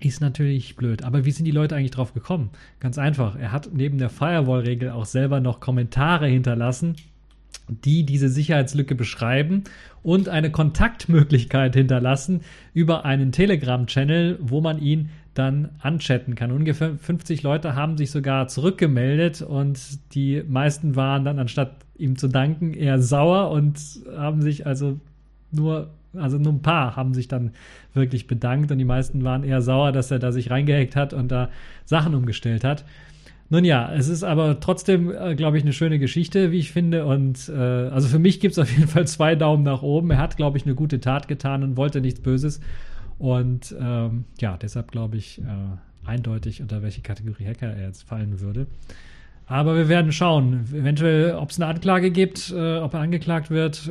[0.00, 1.02] ist natürlich blöd.
[1.02, 2.50] Aber wie sind die Leute eigentlich drauf gekommen?
[2.80, 3.36] Ganz einfach.
[3.36, 6.96] Er hat neben der Firewall-Regel auch selber noch Kommentare hinterlassen,
[7.68, 9.64] die diese Sicherheitslücke beschreiben
[10.02, 12.42] und eine Kontaktmöglichkeit hinterlassen
[12.74, 16.52] über einen Telegram-Channel, wo man ihn dann anchatten kann.
[16.52, 19.80] Ungefähr 50 Leute haben sich sogar zurückgemeldet und
[20.14, 23.78] die meisten waren dann, anstatt ihm zu danken, eher sauer und
[24.16, 25.00] haben sich also
[25.50, 27.50] nur also nur ein paar haben sich dann
[27.92, 31.32] wirklich bedankt und die meisten waren eher sauer, dass er da sich reingehackt hat und
[31.32, 31.50] da
[31.84, 32.84] Sachen umgestellt hat.
[33.50, 37.06] Nun ja, es ist aber trotzdem, äh, glaube ich, eine schöne Geschichte, wie ich finde.
[37.06, 40.10] Und äh, also für mich gibt es auf jeden Fall zwei Daumen nach oben.
[40.10, 42.60] Er hat, glaube ich, eine gute Tat getan und wollte nichts Böses.
[43.18, 45.44] Und ähm, ja, deshalb glaube ich äh,
[46.06, 48.66] eindeutig, unter welche Kategorie Hacker er jetzt fallen würde.
[49.46, 53.88] Aber wir werden schauen, eventuell, ob es eine Anklage gibt, äh, ob er angeklagt wird
[53.88, 53.90] äh,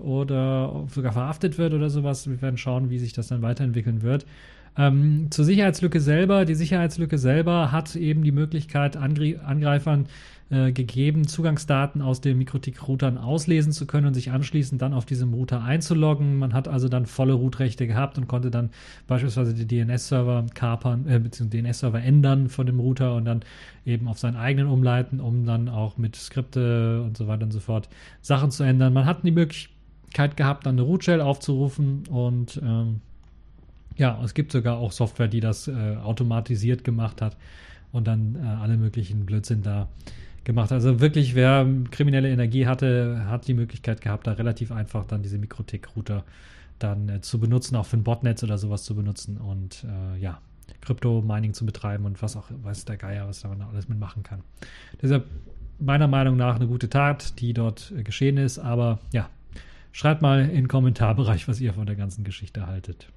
[0.00, 2.28] oder sogar verhaftet wird oder sowas.
[2.30, 4.26] Wir werden schauen, wie sich das dann weiterentwickeln wird.
[4.76, 6.44] Ähm, zur Sicherheitslücke selber.
[6.44, 10.06] Die Sicherheitslücke selber hat eben die Möglichkeit, Angreifern
[10.52, 15.32] äh, gegeben, Zugangsdaten aus den Mikrotik-Routern auslesen zu können und sich anschließend dann auf diesem
[15.32, 16.38] Router einzuloggen.
[16.38, 18.70] Man hat also dann volle Root-Rechte gehabt und konnte dann
[19.06, 23.40] beispielsweise die DNS-Server kapern, äh, beziehungsweise DNS-Server ändern von dem Router und dann
[23.86, 27.60] eben auf seinen eigenen umleiten, um dann auch mit Skripte und so weiter und so
[27.60, 27.88] fort
[28.20, 28.92] Sachen zu ändern.
[28.92, 33.00] Man hat die Möglichkeit gehabt, dann eine Root-Shell aufzurufen und ähm,
[33.96, 37.36] ja, es gibt sogar auch Software, die das äh, automatisiert gemacht hat
[37.92, 39.88] und dann äh, alle möglichen Blödsinn da
[40.44, 40.72] gemacht.
[40.72, 45.38] Also wirklich, wer kriminelle Energie hatte, hat die Möglichkeit gehabt, da relativ einfach dann diese
[45.38, 46.24] Mikrotik-Router
[46.78, 50.40] dann äh, zu benutzen, auch für ein Botnetz oder sowas zu benutzen und äh, ja,
[50.80, 54.42] Krypto-Mining zu betreiben und was auch, weiß der Geier, was da man alles mitmachen kann.
[55.00, 55.26] Deshalb
[55.78, 59.28] meiner Meinung nach eine gute Tat, die dort äh, geschehen ist, aber ja,
[59.92, 63.08] schreibt mal in den Kommentarbereich, was ihr von der ganzen Geschichte haltet.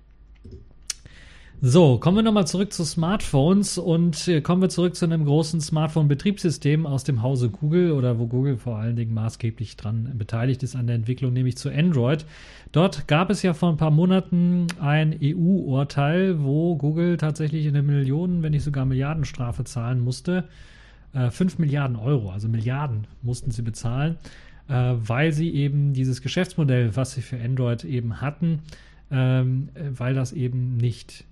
[1.62, 5.62] So, kommen wir nochmal zurück zu Smartphones und äh, kommen wir zurück zu einem großen
[5.62, 10.76] Smartphone-Betriebssystem aus dem Hause Google oder wo Google vor allen Dingen maßgeblich dran beteiligt ist
[10.76, 12.26] an der Entwicklung, nämlich zu Android.
[12.74, 18.44] Dort gab es ja vor ein paar Monaten ein EU-Urteil, wo Google tatsächlich eine Millionen,
[18.44, 20.44] wenn nicht sogar Milliardenstrafe zahlen musste.
[21.14, 24.18] Äh, 5 Milliarden Euro, also Milliarden mussten sie bezahlen,
[24.68, 28.60] äh, weil sie eben dieses Geschäftsmodell, was sie für Android eben hatten,
[29.12, 31.26] ähm, weil das eben nicht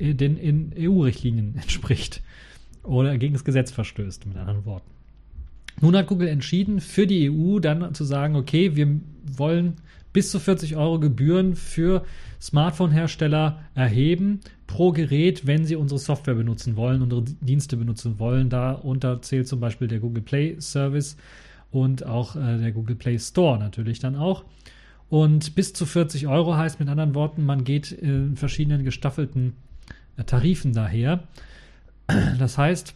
[0.00, 2.22] äh, den in EU-Richtlinien entspricht
[2.82, 4.90] oder gegen das Gesetz verstößt, mit anderen Worten.
[5.80, 9.74] Nun hat Google entschieden, für die EU dann zu sagen, okay, wir wollen
[10.12, 12.02] bis zu 40 Euro Gebühren für
[12.40, 18.48] Smartphone-Hersteller erheben pro Gerät, wenn sie unsere Software benutzen wollen, unsere Dienste benutzen wollen.
[18.48, 21.18] Darunter zählt zum Beispiel der Google Play Service
[21.70, 24.44] und auch äh, der Google Play Store natürlich dann auch.
[25.08, 29.54] Und bis zu 40 Euro heißt mit anderen Worten, man geht in verschiedenen gestaffelten
[30.26, 31.24] Tarifen daher.
[32.38, 32.94] Das heißt,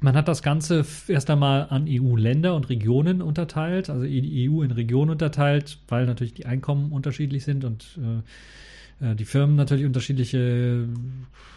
[0.00, 4.70] man hat das Ganze erst einmal an EU-Länder und Regionen unterteilt, also die EU in
[4.70, 7.98] Regionen unterteilt, weil natürlich die Einkommen unterschiedlich sind und
[9.00, 10.88] äh, äh, die Firmen natürlich unterschiedliche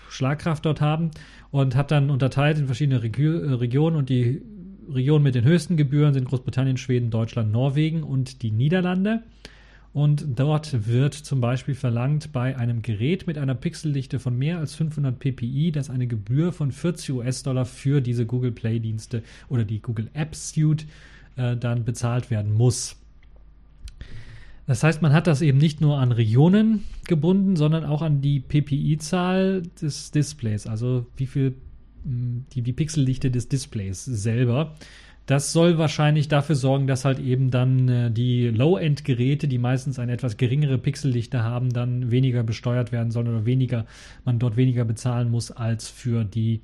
[0.10, 1.12] Schlagkraft dort haben
[1.52, 4.42] und hat dann unterteilt in verschiedene Regio äh, Regionen und die
[4.90, 9.24] Regionen mit den höchsten Gebühren sind Großbritannien, Schweden, Deutschland, Norwegen und die Niederlande.
[9.94, 14.74] Und dort wird zum Beispiel verlangt, bei einem Gerät mit einer Pixeldichte von mehr als
[14.74, 20.10] 500 ppi, dass eine Gebühr von 40 US-Dollar für diese Google Play-Dienste oder die Google
[20.14, 20.88] App Suite
[21.36, 22.96] äh, dann bezahlt werden muss.
[24.66, 28.40] Das heißt, man hat das eben nicht nur an Regionen gebunden, sondern auch an die
[28.40, 31.54] PPI-Zahl des Displays, also wie viel
[32.06, 34.76] die, die Pixeldichte des Displays selber.
[35.26, 40.12] Das soll wahrscheinlich dafür sorgen, dass halt eben dann äh, die Low-End-Geräte, die meistens eine
[40.12, 43.86] etwas geringere Pixeldichte haben, dann weniger besteuert werden sollen oder weniger,
[44.26, 46.62] man dort weniger bezahlen muss als für die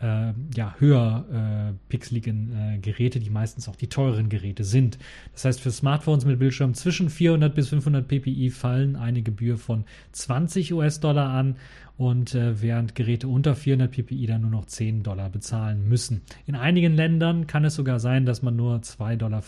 [0.00, 1.24] äh, ja, höher
[1.70, 4.98] äh, pixeligen äh, Geräte, die meistens auch die teureren Geräte sind.
[5.32, 9.84] Das heißt, für Smartphones mit Bildschirm zwischen 400 bis 500 ppi fallen eine Gebühr von
[10.12, 11.56] 20 US-Dollar an
[11.96, 16.22] und äh, während Geräte unter 400 ppi dann nur noch 10 Dollar bezahlen müssen.
[16.46, 19.42] In einigen Ländern kann es sogar sein, dass man nur 2,50 Dollar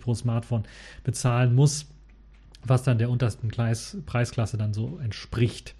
[0.00, 0.62] pro Smartphone
[1.02, 1.86] bezahlen muss,
[2.64, 5.74] was dann der untersten Preis, Preisklasse dann so entspricht.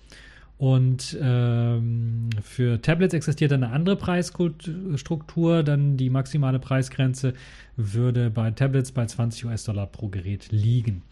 [0.58, 5.62] Und ähm, für Tablets existiert eine andere Preisstruktur.
[5.62, 7.34] Dann die maximale Preisgrenze
[7.76, 11.02] würde bei Tablets bei 20 US-Dollar pro Gerät liegen.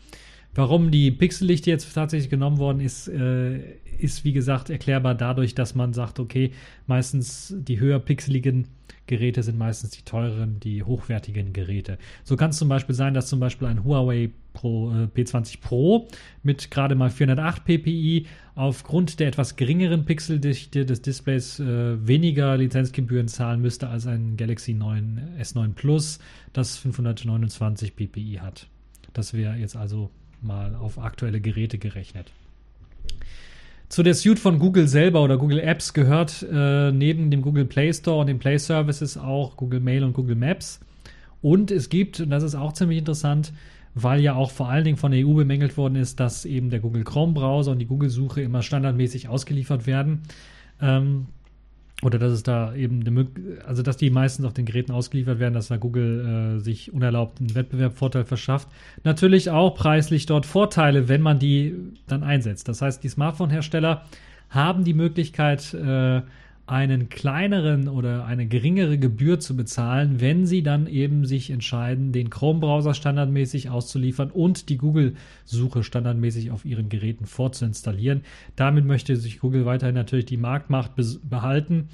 [0.54, 3.58] Warum die Pixellichte jetzt tatsächlich genommen worden ist, äh,
[3.98, 6.52] ist wie gesagt erklärbar dadurch, dass man sagt, okay,
[6.86, 8.68] meistens die höher pixeligen
[9.06, 11.98] Geräte sind meistens die teureren, die hochwertigen Geräte.
[12.22, 16.08] So kann es zum Beispiel sein, dass zum Beispiel ein Huawei Pro, äh, P20 Pro
[16.42, 23.28] mit gerade mal 408 ppi aufgrund der etwas geringeren Pixeldichte des Displays äh, weniger Lizenzgebühren
[23.28, 26.20] zahlen müsste als ein Galaxy 9 S9 Plus,
[26.52, 28.68] das 529 ppi hat.
[29.12, 32.32] Das wäre jetzt also mal auf aktuelle Geräte gerechnet.
[33.88, 37.92] Zu der Suite von Google selber oder Google Apps gehört äh, neben dem Google Play
[37.92, 40.80] Store und den Play Services auch Google Mail und Google Maps.
[41.42, 43.52] Und es gibt, und das ist auch ziemlich interessant,
[43.94, 46.80] weil ja auch vor allen Dingen von der EU bemängelt worden ist, dass eben der
[46.80, 50.22] Google Chrome Browser und die Google-Suche immer standardmäßig ausgeliefert werden.
[50.80, 51.26] Ähm,
[52.02, 53.26] oder dass es da eben eine,
[53.66, 57.40] also dass die meistens auf den Geräten ausgeliefert werden, dass da Google äh, sich unerlaubt
[57.40, 58.68] einen Wettbewerbsvorteil verschafft.
[59.04, 61.74] Natürlich auch preislich dort Vorteile, wenn man die
[62.06, 62.68] dann einsetzt.
[62.68, 64.04] Das heißt, die Smartphone-Hersteller
[64.50, 66.22] haben die Möglichkeit, äh,
[66.66, 72.30] einen kleineren oder eine geringere Gebühr zu bezahlen, wenn sie dann eben sich entscheiden, den
[72.30, 78.22] Chrome-Browser standardmäßig auszuliefern und die Google-Suche standardmäßig auf ihren Geräten vorzuinstallieren.
[78.56, 80.92] Damit möchte sich Google weiterhin natürlich die Marktmacht
[81.28, 81.88] behalten,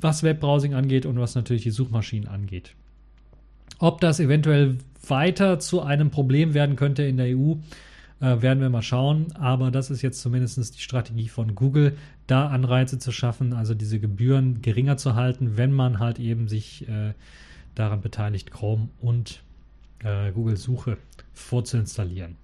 [0.00, 2.74] was Webbrowsing angeht und was natürlich die Suchmaschinen angeht.
[3.78, 7.54] Ob das eventuell weiter zu einem Problem werden könnte in der EU,
[8.20, 9.32] äh, werden wir mal schauen.
[9.34, 11.96] Aber das ist jetzt zumindest die Strategie von Google,
[12.30, 16.88] da Anreize zu schaffen, also diese Gebühren geringer zu halten, wenn man halt eben sich
[16.88, 17.14] äh,
[17.74, 19.42] daran beteiligt, Chrome und
[20.04, 20.96] äh, Google Suche
[21.32, 22.36] vorzuinstallieren.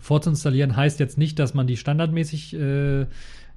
[0.00, 3.06] Vorzuinstallieren heißt jetzt nicht, dass man die standardmäßig äh, äh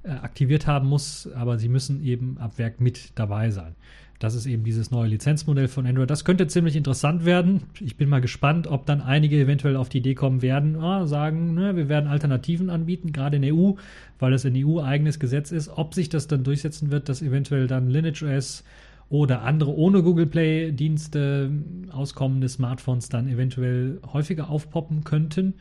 [0.04, 3.76] aktiviert haben muss, aber sie müssen eben ab Werk mit dabei sein.
[4.20, 6.10] Das ist eben dieses neue Lizenzmodell von Android.
[6.10, 7.64] Das könnte ziemlich interessant werden.
[7.82, 11.54] Ich bin mal gespannt, ob dann einige eventuell auf die Idee kommen werden, ah, sagen,
[11.54, 13.74] ne, wir werden Alternativen anbieten, gerade in der EU,
[14.20, 15.70] weil es ein EU-eigenes Gesetz ist.
[15.70, 18.64] Ob sich das dann durchsetzen wird, dass eventuell dann Lineage OS
[19.10, 21.52] oder andere ohne Google Play Dienste
[21.92, 25.56] auskommende Smartphones dann eventuell häufiger aufpoppen könnten.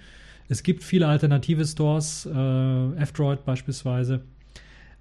[0.49, 4.21] Es gibt viele alternative Stores, äh, F-Droid beispielsweise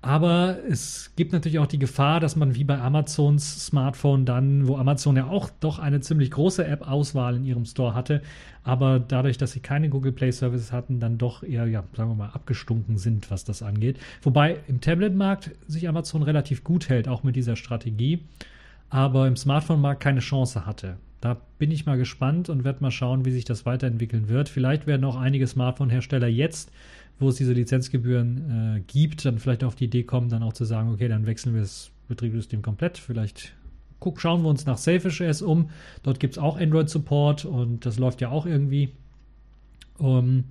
[0.04, 4.76] aber es gibt natürlich auch die Gefahr, dass man wie bei Amazons Smartphone dann, wo
[4.76, 8.22] Amazon ja auch doch eine ziemlich große App-Auswahl in ihrem Store hatte,
[8.66, 12.16] aber dadurch, dass sie keine Google Play Services hatten, dann doch eher, ja, sagen wir
[12.16, 13.98] mal, abgestunken sind, was das angeht.
[14.22, 18.26] Wobei im Tablet-Markt sich Amazon relativ gut hält, auch mit dieser Strategie,
[18.90, 20.98] aber im Smartphone-Markt keine Chance hatte.
[21.22, 24.50] Da bin ich mal gespannt und werde mal schauen, wie sich das weiterentwickeln wird.
[24.50, 26.74] Vielleicht werden auch einige Smartphone-Hersteller jetzt
[27.20, 30.66] wo es diese Lizenzgebühren äh, gibt, dann vielleicht auf die Idee kommen, dann auch zu
[30.66, 32.98] sagen, okay, dann wechseln wir das Betriebssystem komplett.
[32.98, 33.54] Vielleicht
[34.00, 35.70] guck, schauen wir uns nach Selfish OS um.
[36.04, 38.90] Dort gibt es auch Android-Support und das läuft ja auch irgendwie.
[39.98, 40.46] Um,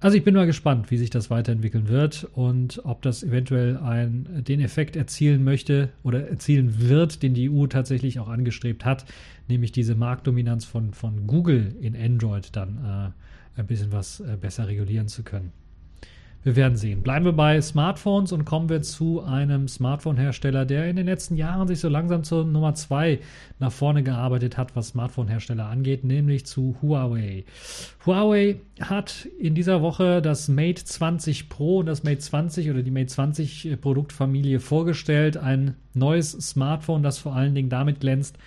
[0.00, 4.42] also ich bin mal gespannt, wie sich das weiterentwickeln wird und ob das eventuell ein,
[4.48, 9.04] den Effekt erzielen möchte oder erzielen wird, den die EU tatsächlich auch angestrebt hat,
[9.46, 13.12] nämlich diese Marktdominanz von, von Google in Android dann
[13.56, 15.52] äh, ein bisschen was äh, besser regulieren zu können.
[16.42, 17.02] Wir werden sehen.
[17.02, 21.68] Bleiben wir bei Smartphones und kommen wir zu einem Smartphone-Hersteller, der in den letzten Jahren
[21.68, 23.20] sich so langsam zur Nummer 2
[23.58, 27.44] nach vorne gearbeitet hat, was Smartphone-Hersteller angeht, nämlich zu Huawei.
[28.06, 32.90] Huawei hat in dieser Woche das Mate 20 Pro und das Mate 20 oder die
[32.90, 35.36] Mate 20 Produktfamilie vorgestellt.
[35.36, 38.38] Ein neues Smartphone, das vor allen Dingen damit glänzt,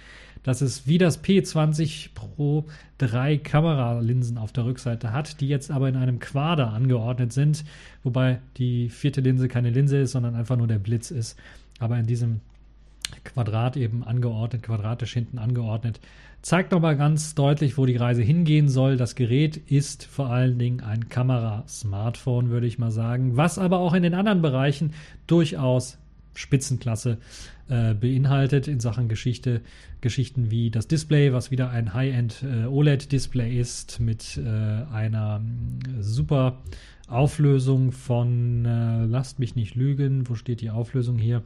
[0.44, 2.66] dass es wie das P20 Pro
[2.98, 7.64] drei Kameralinsen auf der Rückseite hat, die jetzt aber in einem Quader angeordnet sind,
[8.04, 11.38] wobei die vierte Linse keine Linse ist, sondern einfach nur der Blitz ist.
[11.80, 12.42] Aber in diesem
[13.24, 16.00] Quadrat eben angeordnet, quadratisch hinten angeordnet,
[16.42, 18.98] zeigt nochmal ganz deutlich, wo die Reise hingehen soll.
[18.98, 23.94] Das Gerät ist vor allen Dingen ein Kamera-Smartphone, würde ich mal sagen, was aber auch
[23.94, 24.94] in den anderen Bereichen
[25.26, 25.98] durchaus
[26.34, 27.18] Spitzenklasse
[27.70, 29.62] äh, beinhaltet in Sachen Geschichte.
[30.02, 35.42] Geschichten wie das Display, was wieder ein High-End äh, OLED-Display ist mit äh, einer
[35.88, 36.62] äh, super
[37.08, 41.44] Auflösung von, äh, lasst mich nicht lügen, wo steht die Auflösung hier?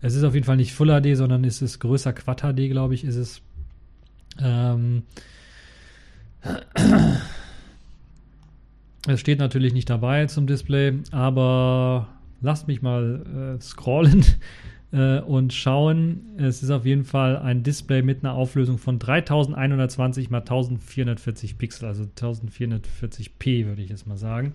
[0.00, 2.94] Es ist auf jeden Fall nicht Full HD, sondern es ist größer Quad HD, glaube
[2.94, 3.40] ich, ist es.
[4.40, 5.02] Ähm,
[9.06, 12.08] es steht natürlich nicht dabei zum Display, aber
[12.40, 14.24] lasst mich mal äh, scrollen
[14.92, 16.20] äh, und schauen.
[16.36, 21.86] Es ist auf jeden Fall ein Display mit einer Auflösung von 3120 x 1440 Pixel,
[21.86, 24.54] also 1440p würde ich jetzt mal sagen.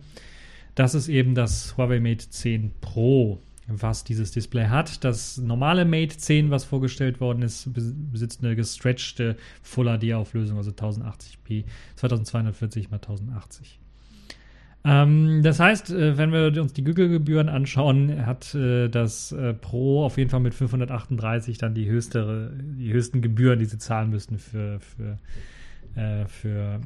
[0.76, 5.04] Das ist eben das Huawei Mate 10 Pro, was dieses Display hat.
[5.04, 10.72] Das normale Mate 10, was vorgestellt worden ist, besitzt eine gestretchte Full HD Auflösung, also
[10.72, 11.66] 1080p,
[11.96, 13.80] 2240 x 1080.
[14.86, 20.04] Ähm, das heißt, äh, wenn wir uns die Google-Gebühren anschauen, hat äh, das äh, Pro
[20.04, 24.40] auf jeden Fall mit 538 dann die, höchste, die höchsten Gebühren, die sie zahlen müssten
[24.40, 25.20] für, für,
[25.96, 26.82] äh, für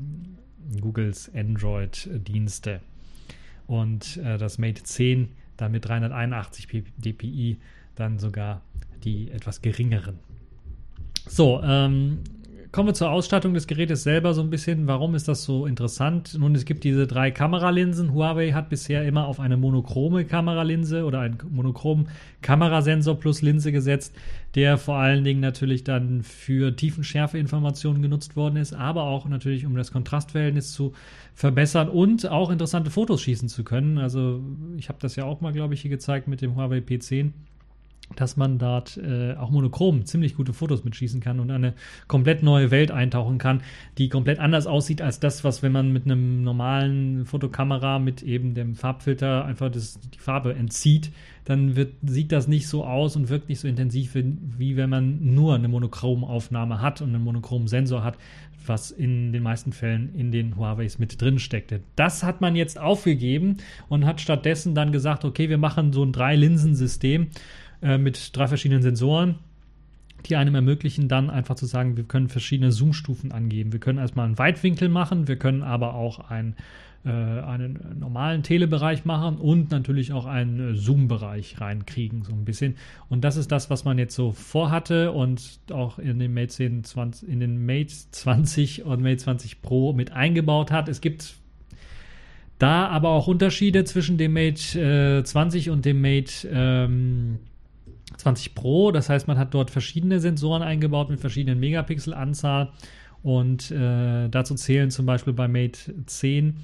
[0.79, 2.81] Googles Android-Dienste.
[3.65, 6.67] Und äh, das Mate 10 dann mit 381
[6.97, 7.57] dpi
[7.95, 8.61] dann sogar
[9.03, 10.19] die etwas geringeren.
[11.27, 12.19] So, ähm,
[12.71, 14.87] kommen wir zur Ausstattung des Gerätes selber so ein bisschen.
[14.87, 16.35] Warum ist das so interessant?
[16.37, 18.13] Nun, es gibt diese drei Kameralinsen.
[18.13, 22.09] Huawei hat bisher immer auf eine monochrome Kameralinse oder einen monochromen
[22.41, 24.15] Kamerasensor plus Linse gesetzt,
[24.55, 29.75] der vor allen Dingen natürlich dann für Tiefenschärfeinformationen genutzt worden ist, aber auch natürlich, um
[29.75, 30.93] das Kontrastverhältnis zu
[31.33, 33.97] verbessern und auch interessante Fotos schießen zu können.
[33.97, 34.41] Also
[34.77, 37.31] ich habe das ja auch mal, glaube ich, hier gezeigt mit dem Huawei P10
[38.15, 41.73] dass man dort äh, auch monochrom ziemlich gute Fotos mitschießen kann und eine
[42.07, 43.61] komplett neue Welt eintauchen kann,
[43.97, 48.53] die komplett anders aussieht als das, was wenn man mit einem normalen Fotokamera mit eben
[48.53, 51.11] dem Farbfilter einfach das, die Farbe entzieht,
[51.45, 54.89] dann wird, sieht das nicht so aus und wirkt nicht so intensiv, wie, wie wenn
[54.89, 58.17] man nur eine Monochromaufnahme hat und einen monochromen Sensor hat,
[58.65, 61.81] was in den meisten Fällen in den Huaweis mit drin steckte.
[61.95, 66.11] Das hat man jetzt aufgegeben und hat stattdessen dann gesagt, okay, wir machen so ein
[66.11, 67.27] Drei-Linsen-System
[67.81, 69.35] äh, mit drei verschiedenen Sensoren,
[70.25, 73.71] die einem ermöglichen, dann einfach zu sagen, wir können verschiedene Zoom-Stufen angeben.
[73.71, 76.55] Wir können erstmal einen Weitwinkel machen, wir können aber auch ein,
[77.05, 82.75] äh, einen normalen Telebereich machen und natürlich auch einen Zoom-Bereich reinkriegen, so ein bisschen.
[83.09, 86.83] Und das ist das, was man jetzt so vorhatte und auch in den Mate 10,
[86.83, 90.89] 20, in den Mate 20 und Mate 20 Pro mit eingebaut hat.
[90.89, 91.35] Es gibt
[92.59, 97.37] da aber auch Unterschiede zwischen dem Mate äh, 20 und dem Mate ähm,
[98.15, 98.91] 20 Pro.
[98.91, 102.71] Das heißt, man hat dort verschiedene Sensoren eingebaut mit verschiedenen Megapixel-Anzahl.
[103.23, 106.55] Und äh, dazu zählen zum Beispiel bei Mate 10,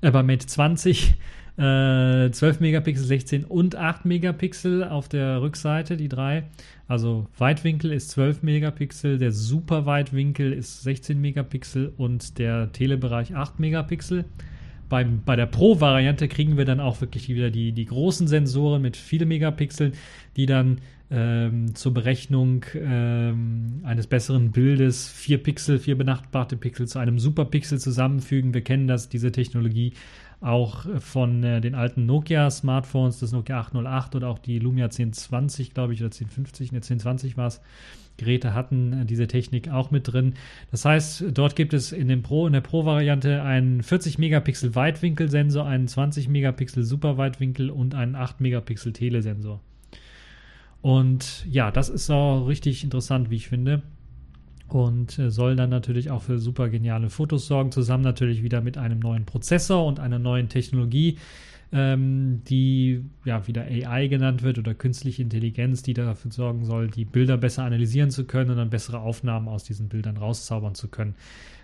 [0.00, 1.14] äh, bei Mate 20
[1.58, 6.44] äh, 12 Megapixel, 16 und 8 Megapixel auf der Rückseite, die drei.
[6.86, 14.24] Also Weitwinkel ist 12 Megapixel, der Superweitwinkel ist 16 Megapixel und der Telebereich 8 Megapixel.
[14.88, 18.96] Beim, bei der Pro-Variante kriegen wir dann auch wirklich wieder die, die großen Sensoren mit
[18.96, 19.92] vielen Megapixeln,
[20.36, 20.80] die dann
[21.10, 27.78] ähm, zur Berechnung ähm, eines besseren Bildes vier Pixel, vier benachbarte Pixel zu einem Superpixel
[27.78, 28.54] zusammenfügen.
[28.54, 29.94] Wir kennen das, diese Technologie
[30.40, 35.94] auch von äh, den alten Nokia-Smartphones, das Nokia 808 oder auch die Lumia 1020, glaube
[35.94, 37.60] ich, oder 1050, ne, 1020 war es.
[38.18, 40.34] Geräte hatten äh, diese Technik auch mit drin.
[40.70, 45.64] Das heißt, dort gibt es in, dem Pro, in der Pro-Variante einen 40 Megapixel Weitwinkelsensor,
[45.64, 49.60] einen 20 Megapixel Superweitwinkel und einen 8 Megapixel Telesensor.
[50.82, 53.82] Und ja, das ist auch richtig interessant, wie ich finde.
[54.68, 58.76] Und äh, soll dann natürlich auch für super geniale Fotos sorgen, zusammen natürlich wieder mit
[58.76, 61.16] einem neuen Prozessor und einer neuen Technologie,
[61.72, 67.04] ähm, die ja wieder AI genannt wird oder künstliche Intelligenz, die dafür sorgen soll, die
[67.04, 71.14] Bilder besser analysieren zu können und dann bessere Aufnahmen aus diesen Bildern rauszaubern zu können.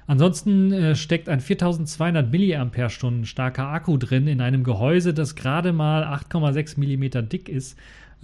[0.07, 2.91] Ansonsten äh, steckt ein 4200 mAh
[3.25, 7.79] starker Akku drin in einem Gehäuse, das gerade mal 8,6 mm dick ist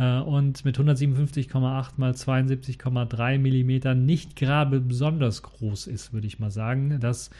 [0.04, 6.98] und mit 157,8 mal 72,3 mm nicht gerade besonders groß ist, würde ich mal sagen.
[7.00, 7.30] Das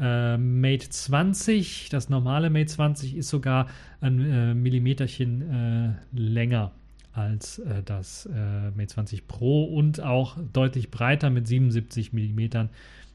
[0.00, 3.66] äh, Mate 20, das normale Mate 20 ist sogar
[4.00, 6.72] ein äh, Millimeterchen äh, länger
[7.12, 12.68] als äh, das äh, Mate 20 Pro und auch deutlich breiter mit 77 mm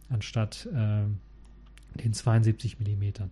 [0.10, 1.04] anstatt äh,
[2.00, 3.30] den 72 mm.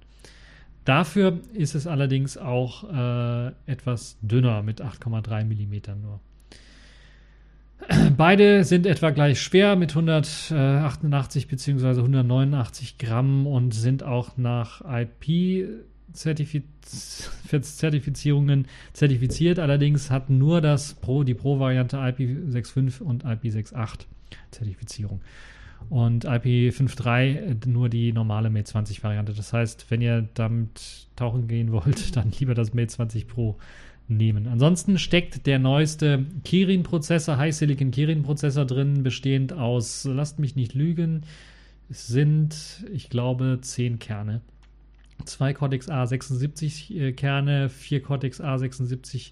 [0.86, 6.22] Dafür ist es allerdings auch äh, etwas dünner mit 8,3 mm nur.
[8.18, 11.90] Beide sind etwa gleich schwer mit 188 bzw.
[11.90, 15.68] 189 Gramm und sind auch nach IP
[16.12, 19.60] Zertifizierungen zertifiziert.
[19.60, 24.06] Allerdings hat nur das Pro, die Pro-Variante IP65 und IP68
[24.52, 25.22] Zertifizierung.
[25.90, 29.34] Und IP53 nur die normale Mate 20 Variante.
[29.34, 33.58] Das heißt, wenn ihr damit tauchen gehen wollt, dann lieber das Mate 20 Pro
[34.08, 34.48] nehmen.
[34.48, 41.24] Ansonsten steckt der neueste Kirin-Prozessor, High Silicon Kirin-Prozessor drin, bestehend aus, lasst mich nicht lügen,
[41.90, 44.42] es sind, ich glaube, 10 Kerne
[45.26, 49.32] zwei Cortex A76 äh, Kerne, vier Cortex A76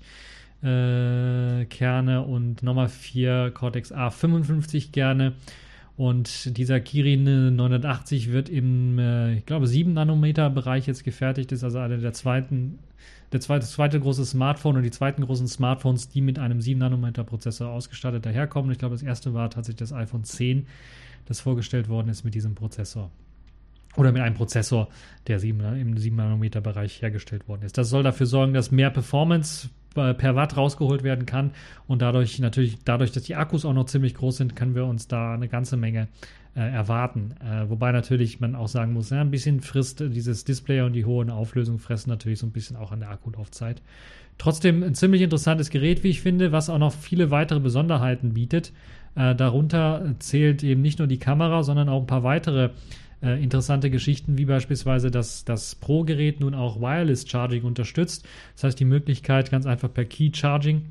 [0.64, 5.34] äh, Kerne und nochmal vier Cortex A55 Kerne.
[5.98, 11.52] Und dieser Kirin 980 wird im, äh, ich glaube, 7 Nanometer Bereich jetzt gefertigt.
[11.52, 12.78] Ist also einer der zweiten,
[13.32, 17.24] der zweite, zweite große Smartphone und die zweiten großen Smartphones, die mit einem 7 Nanometer
[17.24, 18.72] Prozessor ausgestattet daherkommen.
[18.72, 20.68] Ich glaube, das erste war tatsächlich das iPhone 10,
[21.26, 23.10] das vorgestellt worden ist mit diesem Prozessor
[23.98, 24.88] oder mit einem Prozessor,
[25.28, 27.78] der 7, im 7 Nanometer Bereich hergestellt worden ist.
[27.78, 31.52] Das soll dafür sorgen, dass mehr Performance äh, per Watt rausgeholt werden kann
[31.88, 35.08] und dadurch natürlich, dadurch, dass die Akkus auch noch ziemlich groß sind, können wir uns
[35.08, 36.08] da eine ganze Menge
[36.56, 37.34] äh, erwarten.
[37.42, 41.06] Äh, wobei natürlich man auch sagen muss, ja, ein bisschen frisst dieses Display und die
[41.06, 43.82] hohe Auflösung fressen natürlich so ein bisschen auch an der Akkulaufzeit.
[44.38, 48.72] Trotzdem ein ziemlich interessantes Gerät, wie ich finde, was auch noch viele weitere Besonderheiten bietet.
[49.16, 52.70] Äh, darunter zählt eben nicht nur die Kamera, sondern auch ein paar weitere äh,
[53.22, 58.28] interessante Geschichten, wie beispielsweise, dass das Pro-Gerät nun auch Wireless Charging unterstützt.
[58.56, 60.84] Das heißt, die Möglichkeit, ganz einfach per Key Charging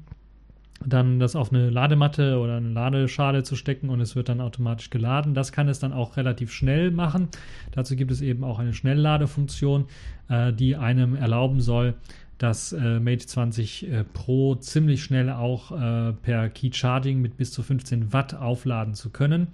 [0.85, 4.91] dann das auf eine Ladematte oder eine Ladeschale zu stecken und es wird dann automatisch
[4.91, 5.35] geladen.
[5.35, 7.29] Das kann es dann auch relativ schnell machen.
[7.73, 9.87] Dazu gibt es eben auch eine Schnellladefunktion,
[10.29, 11.95] äh, die einem erlauben soll,
[12.39, 17.53] das äh, Mate 20 äh, Pro ziemlich schnell auch äh, per Key Charging mit bis
[17.53, 19.49] zu 15 Watt aufladen zu können.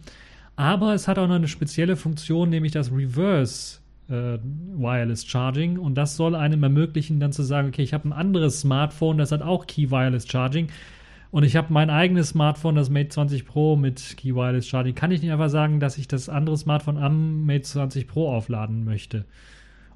[0.57, 4.39] Aber es hat auch noch eine spezielle Funktion, nämlich das Reverse äh,
[4.77, 5.79] Wireless Charging.
[5.79, 9.33] Und das soll einem ermöglichen, dann zu sagen, okay, ich habe ein anderes Smartphone, das
[9.33, 10.69] hat auch Key Wireless Charging.
[11.31, 14.95] Und ich habe mein eigenes Smartphone, das Mate 20 Pro mit Key Wireless Charging.
[14.95, 18.85] Kann ich nicht einfach sagen, dass ich das andere Smartphone am Mate 20 Pro aufladen
[18.85, 19.25] möchte?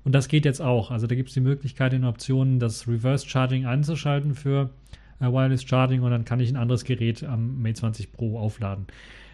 [0.02, 0.90] Und das geht jetzt auch.
[0.90, 4.70] Also da gibt es die Möglichkeit in Optionen, das Reverse Charging einzuschalten für
[5.20, 8.86] äh, Wireless Charging und dann kann ich ein anderes Gerät am Mate 20 Pro aufladen.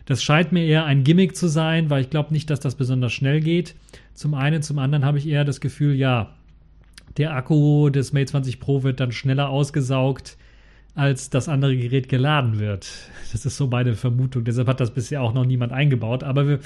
[0.07, 3.13] Das scheint mir eher ein Gimmick zu sein, weil ich glaube nicht, dass das besonders
[3.13, 3.75] schnell geht.
[4.15, 6.35] Zum einen, zum anderen habe ich eher das Gefühl, ja,
[7.17, 10.37] der Akku des Mate 20 Pro wird dann schneller ausgesaugt,
[10.95, 12.87] als das andere Gerät geladen wird.
[13.33, 14.45] Das ist so meine Vermutung.
[14.45, 16.23] Deshalb hat das bisher auch noch niemand eingebaut.
[16.23, 16.59] Aber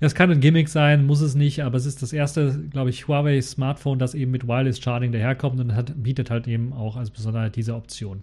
[0.00, 1.62] das kann ein Gimmick sein, muss es nicht.
[1.62, 5.60] Aber es ist das erste, glaube ich, Huawei Smartphone, das eben mit Wireless Charging daherkommt
[5.60, 8.22] und hat, bietet halt eben auch als Besonderheit diese Option.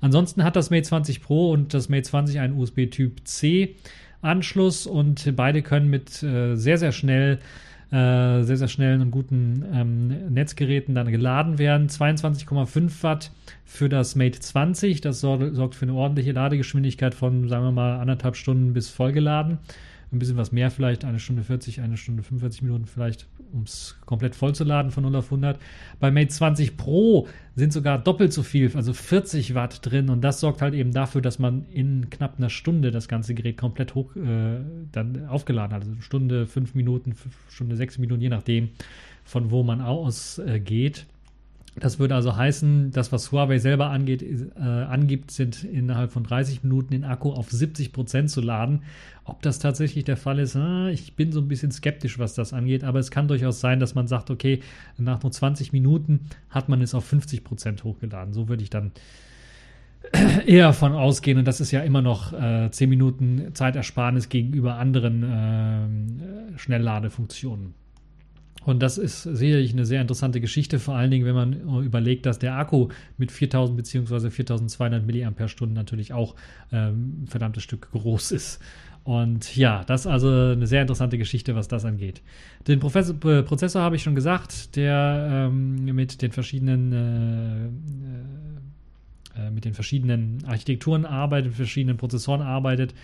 [0.00, 3.76] Ansonsten hat das Mate 20 Pro und das Mate 20 einen USB-Typ C
[4.22, 7.38] Anschluss und beide können mit äh, sehr, sehr schnell
[7.92, 11.88] äh, sehr, sehr schnellen und guten ähm, Netzgeräten dann geladen werden.
[11.88, 13.30] 22,5 Watt
[13.66, 15.02] für das Mate 20.
[15.02, 19.58] Das sorgt für eine ordentliche Ladegeschwindigkeit von, sagen wir mal, anderthalb Stunden bis vollgeladen
[20.12, 23.96] ein bisschen was mehr vielleicht, eine Stunde 40, eine Stunde 45 Minuten vielleicht, um es
[24.04, 25.58] komplett vollzuladen von 0 auf 100.
[26.00, 30.40] Bei Mate 20 Pro sind sogar doppelt so viel, also 40 Watt drin und das
[30.40, 34.14] sorgt halt eben dafür, dass man in knapp einer Stunde das ganze Gerät komplett hoch
[34.16, 34.60] äh,
[34.92, 35.82] dann aufgeladen hat.
[35.82, 37.14] Also Stunde, 5 Minuten,
[37.48, 38.70] Stunde 6 Minuten, je nachdem,
[39.24, 41.06] von wo man ausgeht.
[41.08, 41.21] Äh,
[41.74, 46.62] das würde also heißen, das, was Huawei selber angeht, äh, angibt, sind innerhalb von 30
[46.62, 48.82] Minuten den Akku auf 70 Prozent zu laden.
[49.24, 52.52] Ob das tatsächlich der Fall ist, äh, ich bin so ein bisschen skeptisch, was das
[52.52, 54.60] angeht, aber es kann durchaus sein, dass man sagt, okay,
[54.98, 58.34] nach nur 20 Minuten hat man es auf 50 Prozent hochgeladen.
[58.34, 58.92] So würde ich dann
[60.46, 65.22] eher von ausgehen und das ist ja immer noch äh, 10 Minuten Zeitersparnis gegenüber anderen
[65.22, 67.74] äh, Schnellladefunktionen.
[68.64, 72.38] Und das ist sicherlich eine sehr interessante Geschichte, vor allen Dingen, wenn man überlegt, dass
[72.38, 72.88] der Akku
[73.18, 74.30] mit 4000 bzw.
[74.30, 76.36] 4200 mAh natürlich auch
[76.70, 78.60] ähm, ein verdammtes Stück groß ist.
[79.04, 82.22] Und ja, das ist also eine sehr interessante Geschichte, was das angeht.
[82.68, 87.66] Den Professor, äh, Prozessor habe ich schon gesagt, der ähm, mit den verschiedenen äh,
[89.36, 92.94] äh, mit den verschiedenen Architekturen arbeitet, mit verschiedenen Prozessoren arbeitet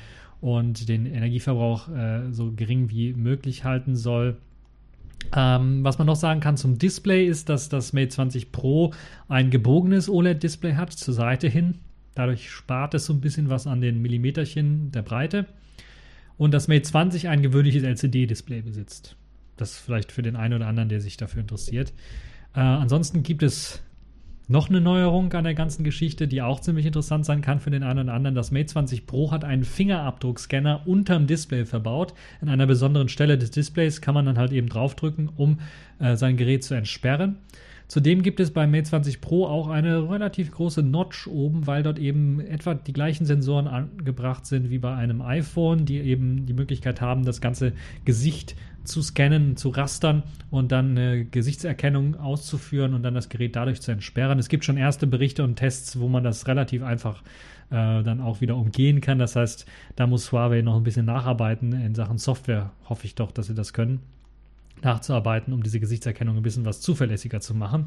[0.40, 4.36] und den Energieverbrauch äh, so gering wie möglich halten soll.
[5.34, 8.92] Ähm, was man noch sagen kann zum Display ist, dass das Mate 20 Pro
[9.28, 11.78] ein gebogenes OLED-Display hat, zur Seite hin.
[12.14, 15.46] Dadurch spart es so ein bisschen was an den Millimeterchen der Breite.
[16.36, 19.16] Und das Mate 20 ein gewöhnliches LCD-Display besitzt.
[19.56, 21.92] Das vielleicht für den einen oder anderen, der sich dafür interessiert.
[22.54, 23.82] Äh, ansonsten gibt es
[24.48, 27.82] noch eine Neuerung an der ganzen Geschichte, die auch ziemlich interessant sein kann für den
[27.82, 28.34] einen oder anderen.
[28.34, 32.14] Das Mate 20 Pro hat einen Fingerabdruckscanner unterm Display verbaut.
[32.40, 35.60] An einer besonderen Stelle des Displays kann man dann halt eben draufdrücken, um
[35.98, 37.36] äh, sein Gerät zu entsperren.
[37.88, 41.98] Zudem gibt es beim Mate 20 Pro auch eine relativ große Notch oben, weil dort
[41.98, 47.00] eben etwa die gleichen Sensoren angebracht sind wie bei einem iPhone, die eben die Möglichkeit
[47.00, 47.72] haben, das ganze
[48.04, 48.56] Gesicht
[48.88, 53.92] zu scannen, zu rastern und dann eine Gesichtserkennung auszuführen und dann das Gerät dadurch zu
[53.92, 54.38] entsperren.
[54.38, 57.22] Es gibt schon erste Berichte und Tests, wo man das relativ einfach
[57.70, 59.18] äh, dann auch wieder umgehen kann.
[59.18, 59.66] Das heißt,
[59.96, 62.72] da muss Huawei noch ein bisschen nacharbeiten in Sachen Software.
[62.88, 64.00] Hoffe ich doch, dass sie das können
[64.82, 67.86] nachzuarbeiten, um diese Gesichtserkennung ein bisschen was zuverlässiger zu machen.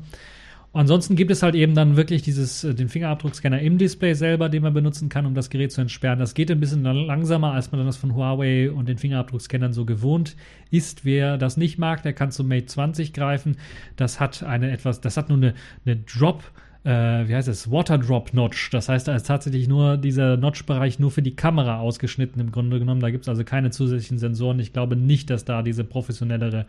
[0.74, 4.63] Ansonsten gibt es halt eben dann wirklich dieses, äh, den Fingerabdruckscanner im Display selber, den
[4.63, 6.17] man benutzen kann, um das Gerät zu entsperren.
[6.17, 10.38] Das geht ein bisschen langsamer, als man das von Huawei und den Fingerabdruckscannern so gewohnt
[10.69, 11.03] ist.
[11.03, 13.57] Wer das nicht mag, der kann zum Mate 20 greifen.
[13.97, 15.55] Das hat eine etwas, das hat nur eine,
[15.86, 16.51] eine Drop-
[16.84, 18.71] äh, wie heißt es, Waterdrop Notch.
[18.71, 22.79] Das heißt, da ist tatsächlich nur dieser Notch-Bereich nur für die Kamera ausgeschnitten im Grunde
[22.79, 23.01] genommen.
[23.01, 24.59] Da gibt es also keine zusätzlichen Sensoren.
[24.59, 26.65] Ich glaube nicht, dass da diese professionellere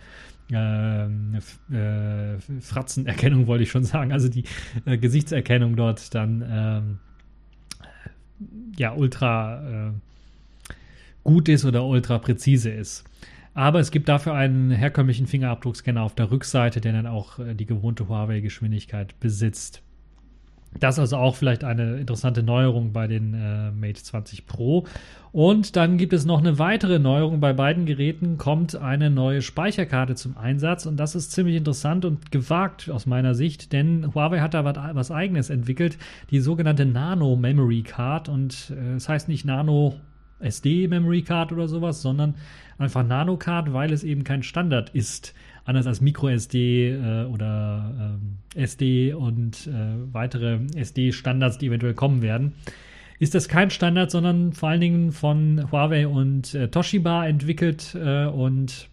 [0.51, 4.45] äh, äh, Fratzenerkennung, wollte ich schon sagen, also die
[4.85, 6.99] äh, Gesichtserkennung dort dann ähm,
[8.77, 9.93] ja ultra äh,
[11.25, 13.05] gut ist oder ultra präzise ist.
[13.55, 17.67] Aber es gibt dafür einen herkömmlichen Fingerabdruckscanner auf der Rückseite, der dann auch äh, die
[17.67, 19.83] gewohnte Huawei-Geschwindigkeit besitzt.
[20.79, 24.87] Das ist also auch vielleicht eine interessante Neuerung bei den äh, Mate 20 Pro.
[25.31, 27.41] Und dann gibt es noch eine weitere Neuerung.
[27.41, 30.87] Bei beiden Geräten kommt eine neue Speicherkarte zum Einsatz.
[30.87, 35.11] Und das ist ziemlich interessant und gewagt aus meiner Sicht, denn Huawei hat da was,
[35.11, 35.99] eigenes entwickelt,
[36.31, 38.29] die sogenannte Nano Memory Card.
[38.29, 39.95] Und äh, es heißt nicht Nano
[40.41, 42.35] SD Memory Card oder sowas, sondern
[42.79, 48.39] einfach Nano Card, weil es eben kein Standard ist anders als MicroSD äh, oder ähm,
[48.55, 49.71] SD und äh,
[50.13, 52.53] weitere SD-Standards, die eventuell kommen werden,
[53.19, 58.27] ist das kein Standard, sondern vor allen Dingen von Huawei und äh, Toshiba entwickelt äh,
[58.27, 58.89] und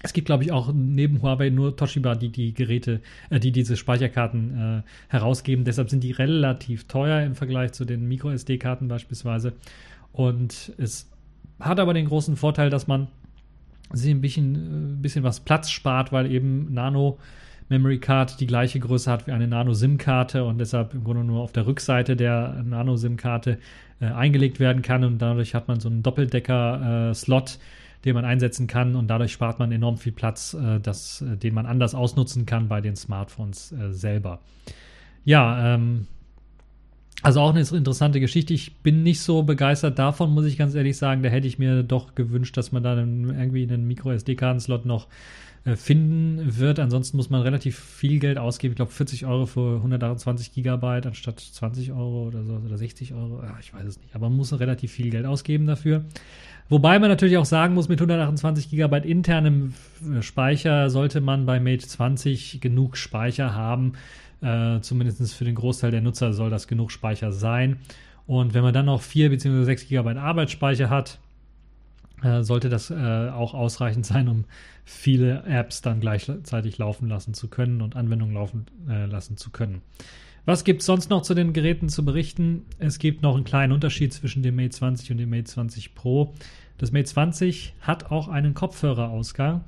[0.00, 3.76] es gibt, glaube ich, auch neben Huawei nur Toshiba, die die Geräte, äh, die diese
[3.76, 5.64] Speicherkarten äh, herausgeben.
[5.64, 9.54] Deshalb sind die relativ teuer im Vergleich zu den MicroSD-Karten beispielsweise.
[10.12, 11.10] Und es
[11.58, 13.08] hat aber den großen Vorteil, dass man
[13.92, 17.18] sich ein bisschen, ein äh, bisschen was Platz spart, weil eben Nano
[17.68, 21.40] Memory Card die gleiche Größe hat wie eine Nano SIM-Karte und deshalb im Grunde nur
[21.40, 23.58] auf der Rückseite der Nano SIM-Karte
[24.00, 28.66] äh, eingelegt werden kann und dadurch hat man so einen Doppeldecker-Slot, äh, den man einsetzen
[28.66, 32.46] kann und dadurch spart man enorm viel Platz, äh, das, äh, den man anders ausnutzen
[32.46, 34.40] kann bei den Smartphones äh, selber.
[35.24, 36.06] Ja, ähm,
[37.22, 38.54] also auch eine interessante Geschichte.
[38.54, 41.22] Ich bin nicht so begeistert davon, muss ich ganz ehrlich sagen.
[41.22, 45.08] Da hätte ich mir doch gewünscht, dass man da irgendwie einen Micro-SD-Karten-Slot noch
[45.64, 46.78] äh, finden wird.
[46.78, 48.72] Ansonsten muss man relativ viel Geld ausgeben.
[48.72, 53.42] Ich glaube 40 Euro für 128 Gigabyte anstatt 20 Euro oder so oder 60 Euro.
[53.42, 54.14] Ja, ich weiß es nicht.
[54.14, 56.04] Aber man muss relativ viel Geld ausgeben dafür.
[56.68, 59.74] Wobei man natürlich auch sagen muss, mit 128 Gigabyte internem
[60.08, 63.94] äh, Speicher sollte man bei Mate 20 genug Speicher haben
[64.40, 67.78] äh, zumindest für den Großteil der Nutzer soll das genug Speicher sein.
[68.26, 69.64] Und wenn man dann noch 4 bzw.
[69.64, 71.18] 6 GB Arbeitsspeicher hat,
[72.22, 74.44] äh, sollte das äh, auch ausreichend sein, um
[74.84, 79.82] viele Apps dann gleichzeitig laufen lassen zu können und Anwendungen laufen äh, lassen zu können.
[80.44, 82.64] Was gibt es sonst noch zu den Geräten zu berichten?
[82.78, 86.34] Es gibt noch einen kleinen Unterschied zwischen dem Mate 20 und dem Mate 20 Pro.
[86.78, 89.62] Das Mate 20 hat auch einen Kopfhörerausgang.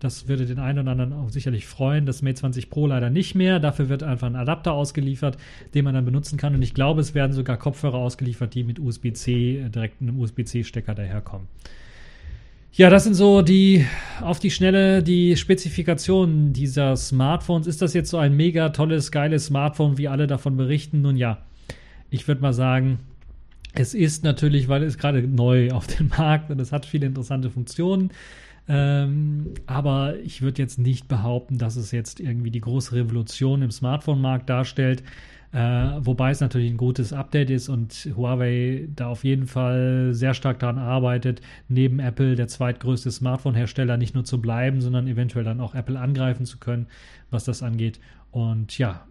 [0.00, 2.04] Das würde den einen oder anderen auch sicherlich freuen.
[2.04, 3.60] Das Mate 20 Pro leider nicht mehr.
[3.60, 5.38] Dafür wird einfach ein Adapter ausgeliefert,
[5.74, 6.54] den man dann benutzen kann.
[6.54, 10.94] Und ich glaube, es werden sogar Kopfhörer ausgeliefert, die mit USB-C, äh, direkt einem USB-C-Stecker
[10.94, 11.48] daherkommen.
[12.72, 13.86] Ja, das sind so die
[14.20, 17.66] auf die Schnelle die Spezifikationen dieser Smartphones.
[17.66, 21.00] Ist das jetzt so ein mega tolles, geiles Smartphone, wie alle davon berichten?
[21.00, 21.38] Nun ja,
[22.10, 22.98] ich würde mal sagen,
[23.72, 27.48] es ist natürlich, weil es gerade neu auf dem Markt und es hat viele interessante
[27.48, 28.10] Funktionen.
[28.68, 33.70] Ähm, aber ich würde jetzt nicht behaupten, dass es jetzt irgendwie die große Revolution im
[33.70, 35.02] Smartphone-Markt darstellt.
[35.52, 35.58] Äh,
[36.00, 40.58] wobei es natürlich ein gutes Update ist und Huawei da auf jeden Fall sehr stark
[40.58, 45.74] daran arbeitet, neben Apple der zweitgrößte Smartphone-Hersteller nicht nur zu bleiben, sondern eventuell dann auch
[45.74, 46.88] Apple angreifen zu können,
[47.30, 48.00] was das angeht.
[48.32, 49.06] Und ja,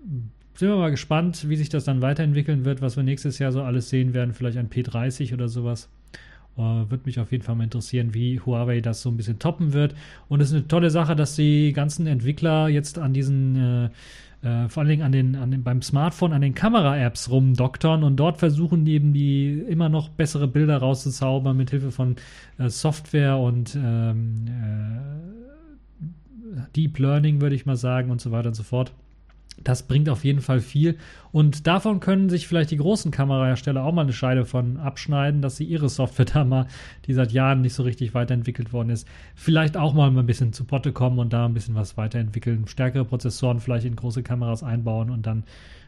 [0.54, 3.64] sind wir mal gespannt, wie sich das dann weiterentwickeln wird, was wir nächstes Jahr so
[3.64, 4.34] alles sehen werden.
[4.34, 5.90] Vielleicht ein P30 oder sowas.
[6.58, 9.74] Uh, Würde mich auf jeden Fall mal interessieren, wie Huawei das so ein bisschen toppen
[9.74, 9.94] wird.
[10.30, 13.90] Und es ist eine tolle Sache, dass die ganzen Entwickler jetzt an diesen äh,
[14.46, 18.18] äh, vor allen Dingen an den, an den, beim Smartphone an den Kamera-Apps rumdoktern und
[18.18, 22.16] dort versuchen die eben die immer noch bessere Bilder rauszuzaubern mit Hilfe von
[22.60, 28.54] äh, Software und ähm, äh, Deep Learning, würde ich mal sagen, und so weiter und
[28.54, 28.94] so fort.
[29.64, 30.98] Das bringt auf jeden Fall viel.
[31.32, 35.58] Und davon können sich vielleicht die großen Kamerahersteller auch mal eine Scheide von abschneiden, dass
[35.58, 36.68] sie ihre Software da mal,
[37.06, 40.66] die seit Jahren nicht so richtig weiterentwickelt worden ist, vielleicht auch mal ein bisschen zu
[40.66, 42.68] Potte kommen und da ein bisschen was weiterentwickeln.
[42.68, 45.44] Stärkere Prozessoren vielleicht in große Kameras einbauen und dann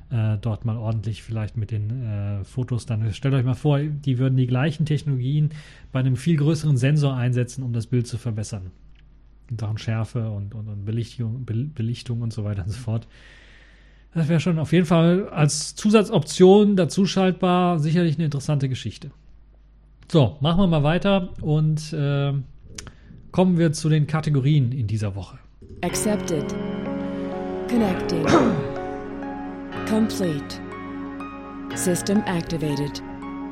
[0.10, 3.14] äh, dort mal ordentlich vielleicht mit den äh, Fotos dann.
[3.14, 5.50] Stellt euch mal vor, die würden die gleichen Technologien
[5.92, 8.72] bei einem viel größeren Sensor einsetzen, um das Bild zu verbessern.
[9.50, 13.08] In Sachen Schärfe und, und, und Belichtung, Belichtung und so weiter und so fort.
[14.18, 19.12] Das wäre schon auf jeden Fall als Zusatzoption dazu schaltbar sicherlich eine interessante Geschichte.
[20.12, 22.34] So, machen wir mal weiter und äh,
[23.32, 25.38] kommen wir zu den Kategorien in dieser Woche.
[25.84, 26.56] Accepted.
[27.70, 28.26] Connecting.
[29.88, 30.62] Complete.
[31.76, 33.04] System activated.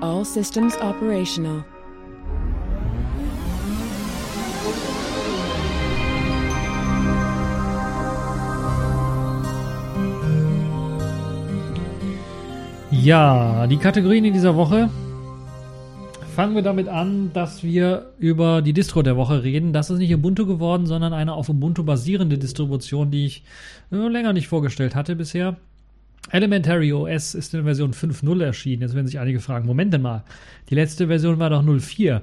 [0.02, 1.64] All systems operational.
[13.06, 14.90] Ja, die Kategorien in dieser Woche.
[16.36, 19.74] Fangen wir damit an, dass wir über die Distro der Woche reden.
[19.74, 23.44] Das ist nicht Ubuntu geworden, sondern eine auf Ubuntu basierende Distribution, die ich
[23.92, 25.56] äh, länger nicht vorgestellt hatte bisher.
[26.32, 28.82] Elementary OS ist in Version 5.0 erschienen.
[28.82, 30.24] Jetzt werden sich einige fragen, Moment mal,
[30.72, 32.22] die letzte Version war doch 0.4.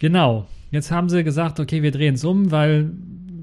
[0.00, 2.90] Genau, jetzt haben sie gesagt, okay, wir drehen es um, weil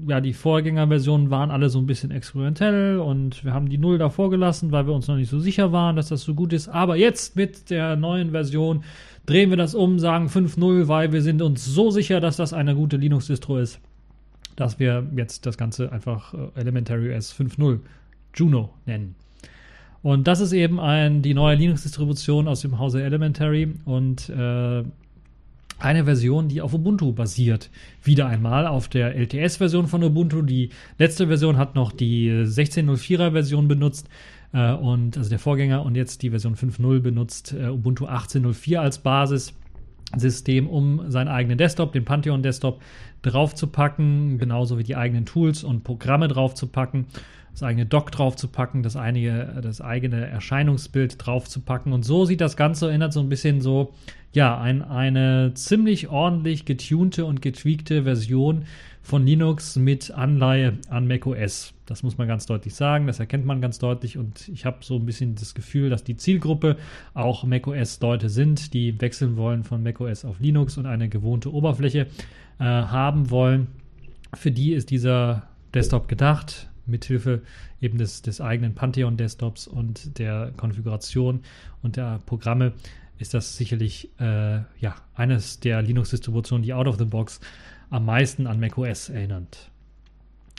[0.06, 4.30] ja, die Vorgängerversionen waren alle so ein bisschen experimentell und wir haben die Null davor
[4.30, 6.68] gelassen, weil wir uns noch nicht so sicher waren, dass das so gut ist.
[6.68, 8.84] Aber jetzt mit der neuen Version
[9.26, 12.74] drehen wir das um, sagen 5.0, weil wir sind uns so sicher, dass das eine
[12.74, 13.80] gute Linux-Distro ist,
[14.56, 17.80] dass wir jetzt das Ganze einfach äh, Elementary OS 5.0
[18.34, 19.14] Juno nennen.
[20.02, 24.82] Und das ist eben ein, die neue Linux-Distribution aus dem Hause Elementary und äh,
[25.82, 27.70] eine Version, die auf Ubuntu basiert.
[28.02, 30.42] Wieder einmal auf der LTS-Version von Ubuntu.
[30.42, 34.08] Die letzte Version hat noch die 16.04er Version benutzt
[34.52, 38.98] äh, und also der Vorgänger und jetzt die Version 5.0 benutzt äh, Ubuntu 18.04 als
[38.98, 42.80] Basissystem, um seinen eigenen Desktop, den Pantheon Desktop,
[43.22, 47.06] draufzupacken, genauso wie die eigenen Tools und Programme draufzupacken
[47.52, 51.92] das eigene Dock draufzupacken, das, einige, das eigene Erscheinungsbild draufzupacken.
[51.92, 53.92] Und so sieht das Ganze, erinnert so ein bisschen so
[54.32, 58.64] ja, ein, eine ziemlich ordentlich getunte und getweakte Version
[59.02, 61.74] von Linux mit Anleihe an macOS.
[61.86, 64.96] Das muss man ganz deutlich sagen, das erkennt man ganz deutlich und ich habe so
[64.96, 66.76] ein bisschen das Gefühl, dass die Zielgruppe
[67.12, 72.06] auch macOS-Leute sind, die wechseln wollen von macOS auf Linux und eine gewohnte Oberfläche
[72.58, 73.66] äh, haben wollen.
[74.34, 77.42] Für die ist dieser Desktop gedacht, mithilfe
[77.80, 81.40] eben des, des eigenen Pantheon-Desktops und der Konfiguration
[81.82, 82.72] und der Programme
[83.18, 87.40] ist das sicherlich äh, ja, eines der Linux-Distributionen, die out of the box
[87.92, 89.70] am meisten an macOS erinnert.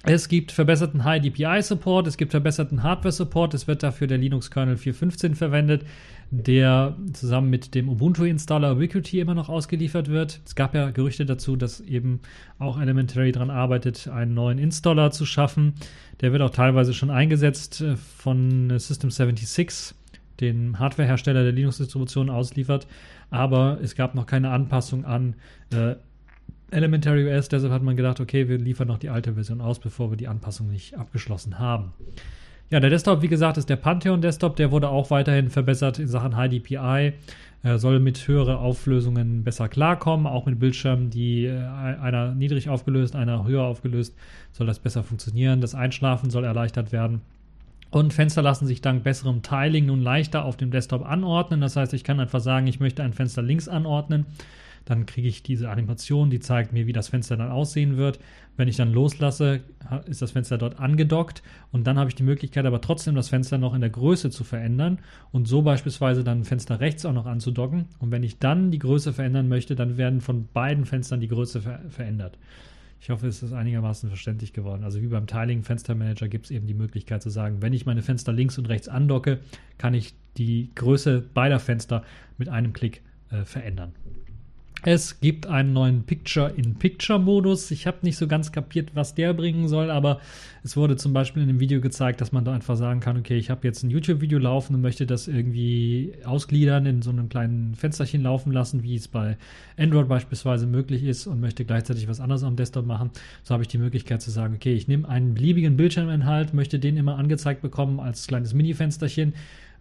[0.06, 4.18] Es gibt verbesserten High DPI Support, es gibt verbesserten Hardware Support, es wird dafür der
[4.18, 5.86] Linux Kernel 4.15 verwendet,
[6.30, 10.42] der zusammen mit dem Ubuntu Installer Ubiquiti immer noch ausgeliefert wird.
[10.46, 12.20] Es gab ja Gerüchte dazu, dass eben
[12.60, 15.74] auch Elementary daran arbeitet, einen neuen Installer zu schaffen.
[16.20, 19.96] Der wird auch teilweise schon eingesetzt äh, von System 76
[20.42, 22.88] den Hardwarehersteller der Linux-Distribution ausliefert,
[23.30, 25.36] aber es gab noch keine Anpassung an
[25.72, 25.96] äh,
[26.74, 30.12] Elementary OS, deshalb hat man gedacht, okay, wir liefern noch die alte Version aus, bevor
[30.12, 31.94] wir die Anpassung nicht abgeschlossen haben.
[32.70, 36.08] Ja, der Desktop, wie gesagt, ist der Pantheon Desktop, der wurde auch weiterhin verbessert in
[36.08, 37.14] Sachen High DPI,
[37.64, 43.16] er soll mit höheren Auflösungen besser klarkommen, auch mit Bildschirmen, die äh, einer niedrig aufgelöst,
[43.16, 44.14] einer höher aufgelöst,
[44.52, 45.62] soll das besser funktionieren.
[45.62, 47.22] Das Einschlafen soll erleichtert werden.
[47.90, 51.62] Und Fenster lassen sich dank besserem Tiling nun leichter auf dem Desktop anordnen.
[51.62, 54.26] Das heißt, ich kann einfach sagen, ich möchte ein Fenster links anordnen.
[54.86, 58.20] Dann kriege ich diese Animation, die zeigt mir, wie das Fenster dann aussehen wird.
[58.58, 59.62] Wenn ich dann loslasse,
[60.06, 63.58] ist das Fenster dort angedockt und dann habe ich die Möglichkeit aber trotzdem das Fenster
[63.58, 65.00] noch in der Größe zu verändern
[65.32, 67.86] und so beispielsweise dann Fenster rechts auch noch anzudocken.
[68.00, 71.62] Und wenn ich dann die Größe verändern möchte, dann werden von beiden Fenstern die Größe
[71.62, 72.38] ver verändert.
[73.04, 74.86] Ich hoffe, es ist einigermaßen verständlich geworden.
[74.86, 78.02] Also wie beim Tiling Fenstermanager gibt es eben die Möglichkeit zu sagen, wenn ich meine
[78.02, 79.40] Fenster links und rechts andocke,
[79.78, 82.04] kann ich die Größe beider Fenster
[82.38, 83.92] mit einem Klick äh, verändern.
[84.86, 87.72] Es gibt einen neuen Picture-in-Picture-Modus.
[87.72, 90.20] Ich habe nicht so ganz kapiert, was der bringen soll, aber
[90.62, 93.38] es wurde zum Beispiel in dem Video gezeigt, dass man da einfach sagen kann, okay,
[93.38, 97.76] ich habe jetzt ein YouTube-Video laufen und möchte das irgendwie ausgliedern, in so einem kleinen
[97.76, 99.38] Fensterchen laufen lassen, wie es bei
[99.78, 103.12] Android beispielsweise möglich ist und möchte gleichzeitig was anderes am Desktop machen.
[103.44, 106.98] So habe ich die Möglichkeit zu sagen, okay, ich nehme einen beliebigen Bildschirminhalt, möchte den
[106.98, 109.34] immer angezeigt bekommen als kleines Mini-Fensterchen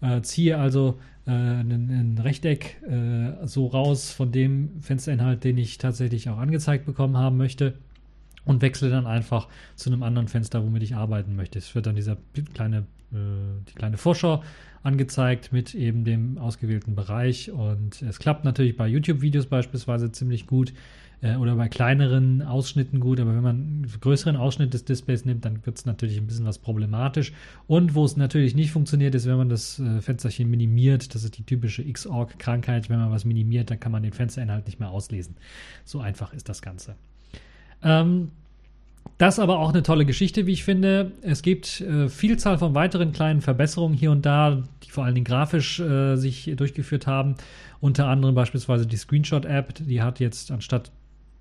[0.03, 5.78] äh, ziehe also äh, ein, ein, Rechteck äh, so raus von dem Fensterinhalt, den ich
[5.78, 7.74] tatsächlich auch angezeigt bekommen haben möchte
[8.44, 11.59] und wechsle dann einfach zu einem anderen Fenster, womit ich arbeiten möchte.
[11.59, 12.16] Es wird dann dieser
[12.55, 12.78] kleine,
[13.12, 13.16] äh,
[13.68, 14.42] die kleine Vorschau
[14.82, 20.72] angezeigt mit eben dem ausgewählten Bereich und es klappt natürlich bei YouTube-Videos beispielsweise ziemlich gut
[21.22, 25.44] äh, oder bei kleineren Ausschnitten gut, aber wenn man einen größeren Ausschnitt des Displays nimmt,
[25.44, 27.32] dann wird es natürlich ein bisschen was problematisch.
[27.66, 31.14] Und wo es natürlich nicht funktioniert, ist, wenn man das äh, Fensterchen minimiert.
[31.14, 32.90] Das ist die typische Xorg-Krankheit.
[32.90, 35.36] Wenn man was minimiert, dann kann man den Fensterinhalt nicht mehr auslesen.
[35.84, 36.96] So einfach ist das Ganze.
[37.82, 38.32] Ähm,
[39.18, 41.12] das aber auch eine tolle Geschichte, wie ich finde.
[41.22, 45.24] Es gibt äh, Vielzahl von weiteren kleinen Verbesserungen hier und da, die vor allen Dingen
[45.24, 47.36] grafisch äh, sich durchgeführt haben.
[47.80, 50.90] Unter anderem beispielsweise die Screenshot-App, die hat jetzt anstatt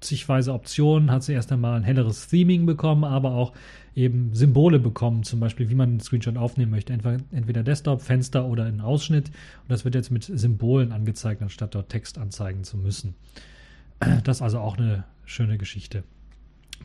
[0.01, 3.53] zigweise Optionen, hat sie erst einmal ein helleres Theming bekommen, aber auch
[3.95, 6.93] eben Symbole bekommen, zum Beispiel, wie man einen Screenshot aufnehmen möchte.
[6.93, 9.27] Entweder Desktop, Fenster oder einen Ausschnitt.
[9.27, 13.15] Und das wird jetzt mit Symbolen angezeigt, anstatt dort Text anzeigen zu müssen.
[14.23, 16.03] Das ist also auch eine schöne Geschichte.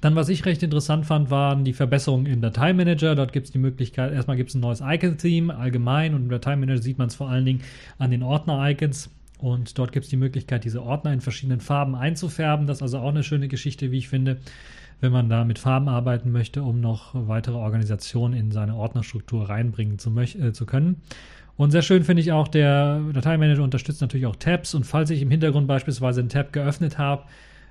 [0.03, 3.15] Dann, was ich recht interessant fand, waren die Verbesserungen im Dateimanager.
[3.15, 6.83] Dort gibt es die Möglichkeit, erstmal gibt es ein neues Icon-Theme allgemein und im Dateimanager
[6.83, 7.63] sieht man es vor allen Dingen
[7.99, 9.11] an den Ordner-Icons.
[9.39, 12.67] Und dort gibt es die Möglichkeit, diese Ordner in verschiedenen Farben einzufärben.
[12.67, 14.39] Das ist also auch eine schöne Geschichte, wie ich finde,
[15.01, 19.99] wenn man da mit Farben arbeiten möchte, um noch weitere Organisationen in seine Ordnerstruktur reinbringen
[19.99, 21.03] zu, äh, zu können.
[21.57, 24.75] Und sehr schön finde ich auch, der Dateimanager unterstützt natürlich auch Tabs.
[24.75, 27.25] Und falls ich im Hintergrund beispielsweise einen Tab geöffnet habe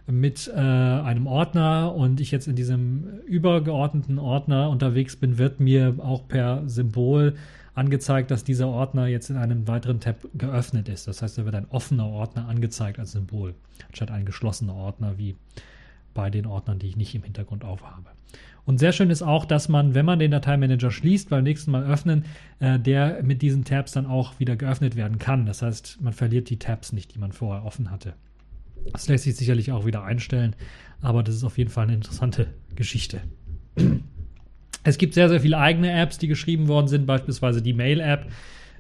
[0.08, 5.96] mit äh, einem Ordner und ich jetzt in diesem übergeordneten Ordner unterwegs bin, wird mir
[6.00, 7.36] auch per Symbol
[7.76, 11.08] angezeigt, dass dieser Ordner jetzt in einem weiteren Tab geöffnet ist.
[11.08, 13.54] Das heißt, da wird ein offener Ordner angezeigt als Symbol,
[13.88, 15.36] anstatt ein geschlossener Ordner wie
[16.14, 18.10] bei den Ordnern, die ich nicht im Hintergrund aufhabe.
[18.66, 21.84] Und sehr schön ist auch, dass man, wenn man den Dateimanager schließt, beim nächsten Mal
[21.84, 22.26] öffnen,
[22.60, 25.46] äh, der mit diesen Tabs dann auch wieder geöffnet werden kann.
[25.46, 28.14] Das heißt, man verliert die Tabs nicht, die man vorher offen hatte.
[28.92, 30.56] Das lässt sich sicherlich auch wieder einstellen,
[31.02, 33.22] aber das ist auf jeden Fall eine interessante Geschichte.
[34.86, 38.28] Es gibt sehr, sehr viele eigene Apps, die geschrieben worden sind, beispielsweise die Mail-App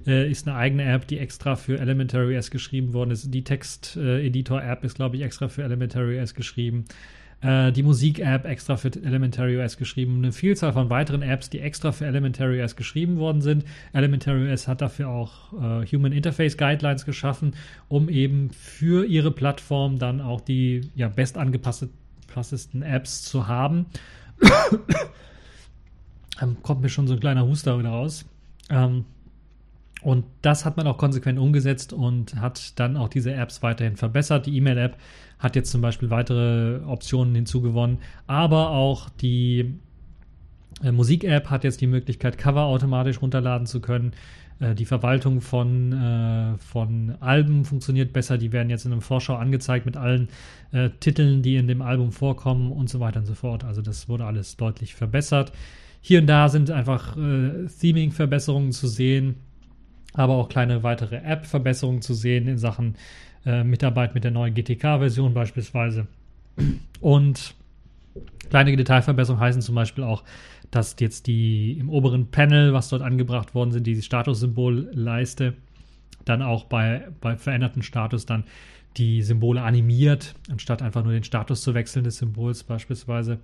[0.05, 3.33] äh, ist eine eigene App, die extra für Elementary OS geschrieben worden ist.
[3.33, 6.85] Die Text-Editor-App ist, glaube ich, extra für Elementary OS geschrieben.
[7.41, 10.17] Äh, die Musik-App extra für Elementary OS geschrieben.
[10.17, 13.65] Eine Vielzahl von weiteren Apps, die extra für Elementary OS geschrieben worden sind.
[13.91, 17.55] Elementary OS hat dafür auch äh, Human Interface Guidelines geschaffen,
[17.87, 23.87] um eben für ihre Plattform dann auch die ja, best angepasstesten Apps zu haben.
[26.41, 28.25] Ähm, kommt mir schon so ein kleiner Huster wieder raus.
[28.69, 29.05] Ähm,
[30.01, 34.45] und das hat man auch konsequent umgesetzt und hat dann auch diese Apps weiterhin verbessert.
[34.45, 34.97] Die E-Mail-App
[35.39, 39.79] hat jetzt zum Beispiel weitere Optionen hinzugewonnen, aber auch die
[40.83, 44.11] äh, Musik-App hat jetzt die Möglichkeit, Cover automatisch runterladen zu können.
[44.59, 48.37] Äh, die Verwaltung von, äh, von Alben funktioniert besser.
[48.37, 50.29] Die werden jetzt in einem Vorschau angezeigt mit allen
[50.71, 53.63] äh, Titeln, die in dem Album vorkommen und so weiter und so fort.
[53.63, 55.51] Also das wurde alles deutlich verbessert.
[56.07, 59.37] Hier und da sind einfach äh, Theming-Verbesserungen zu sehen,
[60.13, 62.93] aber auch kleine weitere App-Verbesserungen zu sehen in Sachen
[63.43, 66.05] äh, Mitarbeit mit der neuen GTK-Version beispielsweise.
[67.01, 67.55] Und
[68.51, 70.23] kleine Detailverbesserungen heißen zum Beispiel auch,
[70.69, 75.55] dass jetzt die im oberen Panel, was dort angebracht worden sind, die Statussymbolleiste,
[76.23, 78.43] dann auch bei, bei veränderten Status dann
[78.97, 83.39] die Symbole animiert, anstatt einfach nur den Status zu wechseln des Symbols beispielsweise.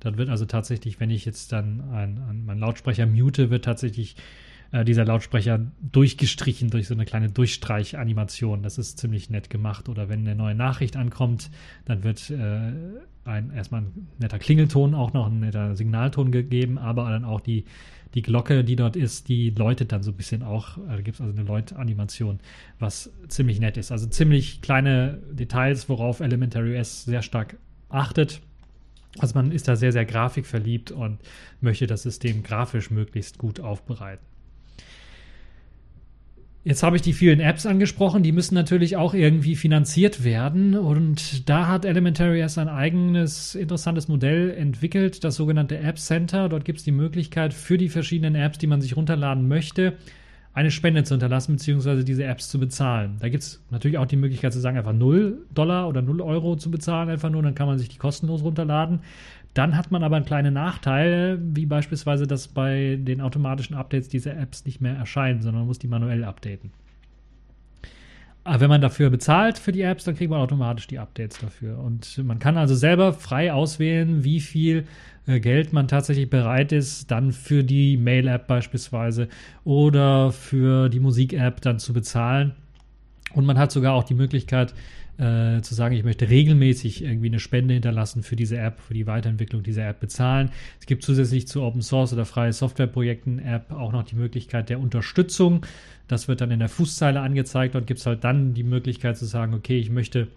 [0.00, 4.16] Dann wird also tatsächlich, wenn ich jetzt dann einen, meinen Lautsprecher mute, wird tatsächlich
[4.72, 8.62] äh, dieser Lautsprecher durchgestrichen durch so eine kleine Durchstreichanimation.
[8.62, 9.88] Das ist ziemlich nett gemacht.
[9.88, 11.50] Oder wenn eine neue Nachricht ankommt,
[11.84, 12.72] dann wird äh,
[13.24, 17.64] ein, erstmal ein netter Klingelton, auch noch ein netter Signalton gegeben, aber dann auch die,
[18.14, 20.78] die Glocke, die dort ist, die läutet dann so ein bisschen auch.
[20.88, 22.40] Da gibt es also eine Läut-Animation,
[22.78, 23.92] was ziemlich nett ist.
[23.92, 27.56] Also ziemlich kleine Details, worauf Elementary OS sehr stark
[27.88, 28.40] achtet.
[29.18, 31.18] Also man ist da sehr, sehr grafikverliebt und
[31.60, 34.24] möchte das System grafisch möglichst gut aufbereiten.
[36.66, 40.74] Jetzt habe ich die vielen Apps angesprochen, die müssen natürlich auch irgendwie finanziert werden.
[40.74, 46.48] Und da hat Elementary S ein eigenes interessantes Modell entwickelt, das sogenannte App Center.
[46.48, 49.92] Dort gibt es die Möglichkeit für die verschiedenen Apps, die man sich runterladen möchte,
[50.56, 53.18] eine Spende zu hinterlassen, beziehungsweise diese Apps zu bezahlen.
[53.20, 56.56] Da gibt es natürlich auch die Möglichkeit zu sagen, einfach 0 Dollar oder 0 Euro
[56.56, 59.00] zu bezahlen, einfach nur, dann kann man sich die kostenlos runterladen.
[59.52, 64.32] Dann hat man aber einen kleinen Nachteil, wie beispielsweise, dass bei den automatischen Updates diese
[64.32, 66.70] Apps nicht mehr erscheinen, sondern man muss die manuell updaten.
[68.46, 71.80] Aber wenn man dafür bezahlt für die Apps, dann kriegt man automatisch die Updates dafür.
[71.80, 74.86] Und man kann also selber frei auswählen, wie viel
[75.26, 79.28] äh, Geld man tatsächlich bereit ist, dann für die Mail-App beispielsweise
[79.64, 82.52] oder für die Musik-App dann zu bezahlen.
[83.34, 84.74] Und man hat sogar auch die Möglichkeit,
[85.18, 89.06] äh, zu sagen, ich möchte regelmäßig irgendwie eine Spende hinterlassen für diese App, für die
[89.06, 90.50] Weiterentwicklung dieser App bezahlen.
[90.78, 94.80] Es gibt zusätzlich zu Open Source oder freie Softwareprojekten App auch noch die Möglichkeit der
[94.80, 95.64] Unterstützung.
[96.08, 99.24] Das wird dann in der Fußzeile angezeigt und gibt es halt dann die Möglichkeit zu
[99.24, 100.28] sagen, okay, ich möchte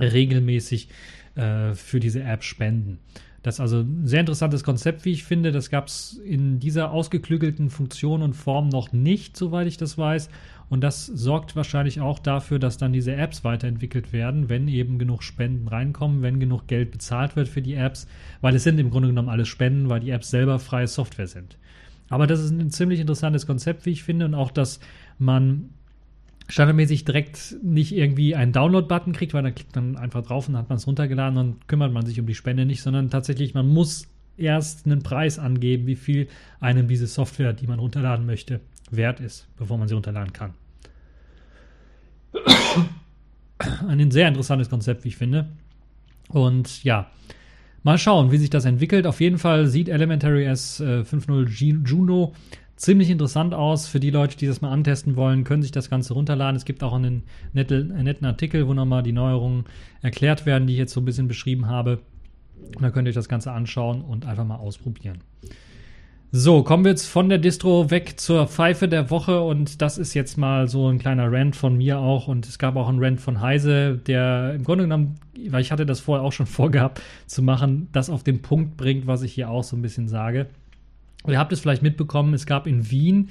[0.00, 0.88] regelmäßig
[1.34, 2.98] äh, für diese App spenden.
[3.44, 5.52] Das ist also ein sehr interessantes Konzept, wie ich finde.
[5.52, 10.30] Das gab es in dieser ausgeklügelten Funktion und Form noch nicht, soweit ich das weiß.
[10.68, 15.22] Und das sorgt wahrscheinlich auch dafür, dass dann diese Apps weiterentwickelt werden, wenn eben genug
[15.22, 18.06] Spenden reinkommen, wenn genug Geld bezahlt wird für die Apps,
[18.40, 21.58] weil es sind im Grunde genommen alles Spenden, weil die Apps selber freie Software sind.
[22.08, 24.80] Aber das ist ein ziemlich interessantes Konzept, wie ich finde, und auch, dass
[25.18, 25.70] man
[26.48, 30.68] standardmäßig direkt nicht irgendwie einen Download-Button kriegt, weil dann klickt man einfach drauf und hat
[30.68, 34.08] man es runtergeladen und kümmert man sich um die Spende nicht, sondern tatsächlich, man muss
[34.36, 36.28] erst einen Preis angeben, wie viel
[36.60, 38.60] einem diese Software, die man runterladen möchte,
[38.96, 40.54] wert ist, bevor man sie runterladen kann.
[43.88, 45.48] Ein sehr interessantes Konzept, wie ich finde.
[46.28, 47.10] Und ja,
[47.82, 49.06] mal schauen, wie sich das entwickelt.
[49.06, 52.34] Auf jeden Fall sieht Elementary S äh, 5.0 Juno
[52.76, 53.86] ziemlich interessant aus.
[53.86, 56.56] Für die Leute, die das mal antesten wollen, können sich das Ganze runterladen.
[56.56, 57.22] Es gibt auch einen
[57.52, 59.64] netten, einen netten Artikel, wo nochmal die Neuerungen
[60.02, 62.00] erklärt werden, die ich jetzt so ein bisschen beschrieben habe.
[62.74, 65.18] Und da könnt ihr euch das Ganze anschauen und einfach mal ausprobieren.
[66.36, 70.14] So, kommen wir jetzt von der Distro weg zur Pfeife der Woche und das ist
[70.14, 73.20] jetzt mal so ein kleiner Rant von mir auch und es gab auch einen Rant
[73.20, 75.14] von Heise, der im Grunde genommen,
[75.48, 79.06] weil ich hatte das vorher auch schon vorgehabt zu machen, das auf den Punkt bringt,
[79.06, 80.48] was ich hier auch so ein bisschen sage.
[81.24, 83.28] Ihr habt es vielleicht mitbekommen, es gab in Wien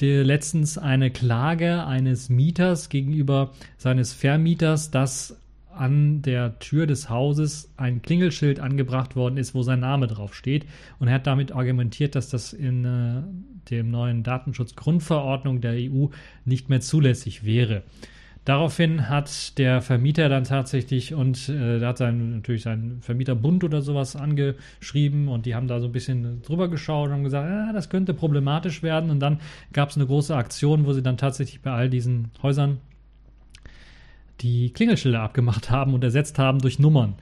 [0.00, 5.36] letztens eine Klage eines Mieters gegenüber seines Vermieters, dass
[5.76, 10.66] an der Tür des Hauses ein Klingelschild angebracht worden ist, wo sein Name drauf steht.
[10.98, 13.22] Und er hat damit argumentiert, dass das in äh,
[13.70, 16.06] dem neuen Datenschutzgrundverordnung der EU
[16.44, 17.82] nicht mehr zulässig wäre.
[18.44, 23.80] Daraufhin hat der Vermieter dann tatsächlich und äh, da hat sein, natürlich sein Vermieterbund oder
[23.80, 27.88] sowas angeschrieben und die haben da so ein bisschen drüber geschaut und gesagt, ah, das
[27.88, 29.08] könnte problematisch werden.
[29.08, 29.40] Und dann
[29.72, 32.80] gab es eine große Aktion, wo sie dann tatsächlich bei all diesen Häusern
[34.40, 37.14] die Klingelschilder abgemacht haben und ersetzt haben durch Nummern.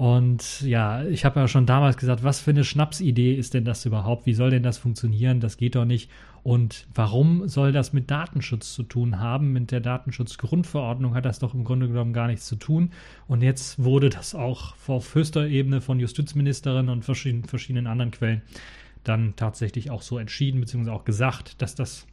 [0.00, 3.84] Und ja, ich habe ja schon damals gesagt, was für eine Schnapsidee ist denn das
[3.84, 4.24] überhaupt?
[4.24, 5.40] Wie soll denn das funktionieren?
[5.40, 6.10] Das geht doch nicht.
[6.42, 9.52] Und warum soll das mit Datenschutz zu tun haben?
[9.52, 12.92] Mit der Datenschutzgrundverordnung hat das doch im Grunde genommen gar nichts zu tun.
[13.28, 18.40] Und jetzt wurde das auch auf höchster Ebene von Justizministerin und verschiedenen, verschiedenen anderen Quellen
[19.04, 22.06] dann tatsächlich auch so entschieden, beziehungsweise auch gesagt, dass das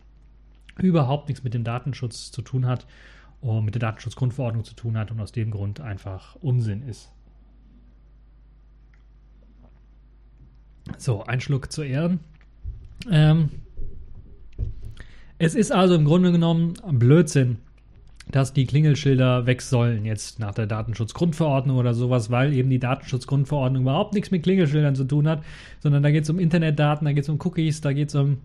[0.78, 2.86] überhaupt nichts mit dem Datenschutz zu tun hat
[3.42, 7.12] mit der Datenschutzgrundverordnung zu tun hat und aus dem Grund einfach Unsinn ist.
[10.98, 12.20] So, ein Schluck zu Ehren.
[13.12, 13.50] Ähm,
[15.38, 17.58] es ist also im Grunde genommen Blödsinn,
[18.32, 23.84] dass die Klingelschilder weg sollen jetzt nach der Datenschutzgrundverordnung oder sowas, weil eben die Datenschutzgrundverordnung
[23.84, 25.44] überhaupt nichts mit Klingelschildern zu tun hat,
[25.80, 28.40] sondern da geht es um Internetdaten, da geht es um Cookies, da geht es um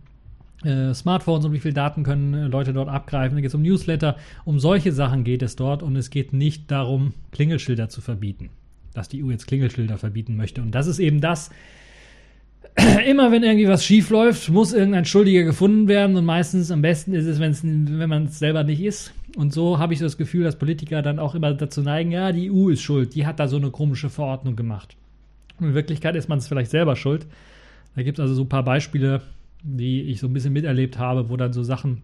[0.95, 3.37] Smartphones und wie viele Daten können äh, Leute dort abgreifen.
[3.37, 4.17] Da geht es um Newsletter.
[4.45, 8.51] Um solche Sachen geht es dort und es geht nicht darum, Klingelschilder zu verbieten.
[8.95, 10.63] Dass die EU jetzt Klingelschilder verbieten möchte.
[10.63, 11.51] Und das ist eben das,
[13.07, 17.13] immer wenn irgendwie was schief läuft, muss irgendein Schuldiger gefunden werden und meistens am besten
[17.13, 19.13] ist es, wenn man es selber nicht ist.
[19.37, 22.51] Und so habe ich das Gefühl, dass Politiker dann auch immer dazu neigen, ja, die
[22.51, 24.97] EU ist schuld, die hat da so eine komische Verordnung gemacht.
[25.59, 27.27] Und in Wirklichkeit ist man es vielleicht selber schuld.
[27.95, 29.23] Da gibt es also so ein paar Beispiele,
[29.63, 32.03] die ich so ein bisschen miterlebt habe, wo dann so Sachen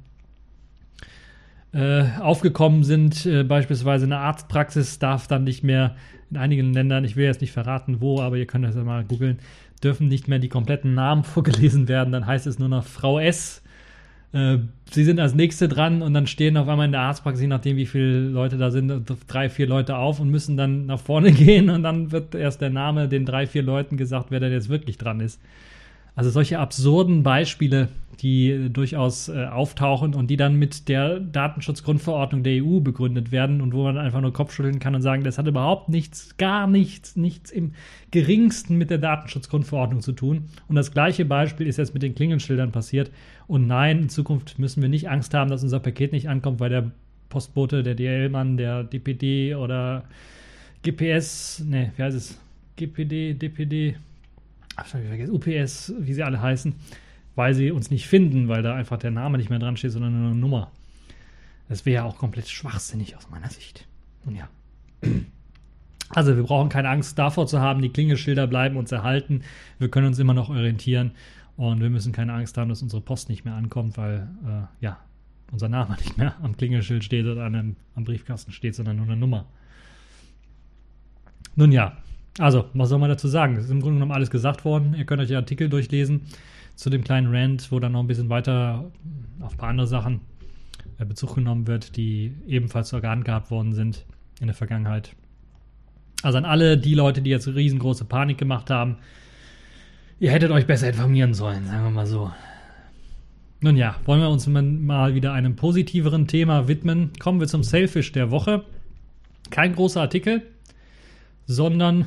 [1.73, 3.27] äh, aufgekommen sind.
[3.27, 5.97] Äh, beispielsweise eine Arztpraxis darf dann nicht mehr
[6.31, 9.05] in einigen Ländern, ich will jetzt nicht verraten wo, aber ihr könnt das ja mal
[9.05, 9.39] googeln,
[9.83, 12.13] dürfen nicht mehr die kompletten Namen vorgelesen werden.
[12.13, 13.63] Dann heißt es nur noch Frau S.
[14.33, 14.59] Äh,
[14.91, 17.77] sie sind als Nächste dran und dann stehen auf einmal in der Arztpraxis, je nachdem
[17.77, 21.71] wie viele Leute da sind, drei, vier Leute auf und müssen dann nach vorne gehen
[21.71, 24.99] und dann wird erst der Name den drei, vier Leuten gesagt, wer da jetzt wirklich
[24.99, 25.41] dran ist.
[26.19, 27.91] Also solche absurden Beispiele,
[28.23, 33.73] die durchaus äh, auftauchen und die dann mit der Datenschutzgrundverordnung der EU begründet werden und
[33.73, 37.53] wo man einfach nur Kopfschütteln kann und sagen, das hat überhaupt nichts, gar nichts, nichts
[37.53, 37.75] im
[38.11, 40.47] geringsten mit der Datenschutzgrundverordnung zu tun.
[40.67, 43.13] Und das gleiche Beispiel ist jetzt mit den Klingelschildern passiert.
[43.47, 46.71] Und nein, in Zukunft müssen wir nicht Angst haben, dass unser Paket nicht ankommt, weil
[46.71, 46.91] der
[47.29, 50.03] Postbote, der DL-Mann, der DPD oder
[50.83, 52.41] GPS, ne, wie heißt es?
[52.75, 53.95] GPD, DPD,
[54.79, 54.95] ach,
[55.31, 56.75] UPS, wie sie alle heißen,
[57.35, 60.19] weil sie uns nicht finden, weil da einfach der Name nicht mehr dran steht, sondern
[60.19, 60.71] nur eine Nummer.
[61.69, 63.87] Das wäre ja auch komplett schwachsinnig aus meiner Sicht.
[64.25, 64.49] Nun ja.
[66.11, 69.43] Also wir brauchen keine Angst davor zu haben, die Klingelschilder bleiben uns erhalten.
[69.79, 71.11] Wir können uns immer noch orientieren
[71.59, 74.97] und wir müssen keine Angst haben, dass unsere Post nicht mehr ankommt, weil äh, ja,
[75.53, 79.19] unser Name nicht mehr am Klingelschild steht oder an am Briefkasten steht, sondern nur eine
[79.19, 79.45] Nummer.
[81.57, 81.99] Nun ja,
[82.39, 83.57] also, was soll man dazu sagen?
[83.57, 84.95] Es ist im Grunde genommen alles gesagt worden.
[84.97, 86.23] Ihr könnt euch die Artikel durchlesen
[86.77, 88.91] zu dem kleinen Rant, wo dann noch ein bisschen weiter
[89.41, 90.21] auf ein paar andere Sachen
[90.99, 94.07] äh, Bezug genommen wird, die ebenfalls organ gehabt worden sind
[94.41, 95.15] in der Vergangenheit.
[96.23, 98.97] Also an alle die Leute, die jetzt riesengroße Panik gemacht haben,
[100.21, 102.31] ihr hättet euch besser informieren sollen, sagen wir mal so.
[103.61, 107.11] Nun ja, wollen wir uns mal wieder einem positiveren Thema widmen.
[107.19, 108.65] Kommen wir zum Selfish der Woche.
[109.51, 110.43] Kein großer Artikel,
[111.47, 112.07] sondern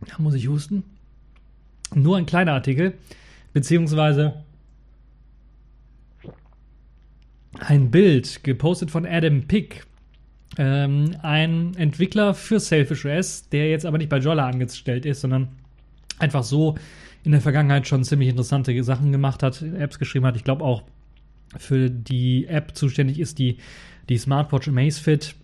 [0.00, 0.84] da muss ich husten.
[1.94, 2.94] Nur ein kleiner Artikel,
[3.52, 4.44] beziehungsweise
[7.58, 9.86] ein Bild gepostet von Adam Pick,
[10.58, 15.48] ähm, ein Entwickler für Selfish OS, der jetzt aber nicht bei Jolla angestellt ist, sondern
[16.18, 16.76] einfach so
[17.24, 20.36] in der Vergangenheit schon ziemlich interessante Sachen gemacht hat, Apps geschrieben hat.
[20.36, 20.82] Ich glaube auch
[21.56, 23.58] für die App zuständig ist, die
[24.08, 25.34] die Smartwatch Amazfit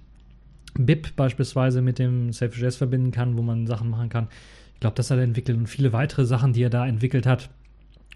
[0.74, 4.28] BIP beispielsweise mit dem Self-JS verbinden kann, wo man Sachen machen kann.
[4.74, 7.50] Ich glaube, das hat er entwickelt und viele weitere Sachen, die er da entwickelt hat.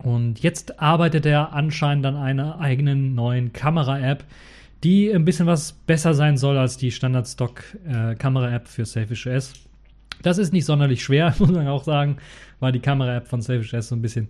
[0.03, 4.25] Und jetzt arbeitet er anscheinend an einer eigenen neuen Kamera-App,
[4.85, 9.55] die ein bisschen was besser sein soll als die Standard-Stock-Kamera-App äh, für Selfish OS.
[10.23, 12.19] Das ist nicht sonderlich schwer, muss man auch sagen,
[12.61, 14.29] weil die Kamera-App von Selfish OS so ein bisschen,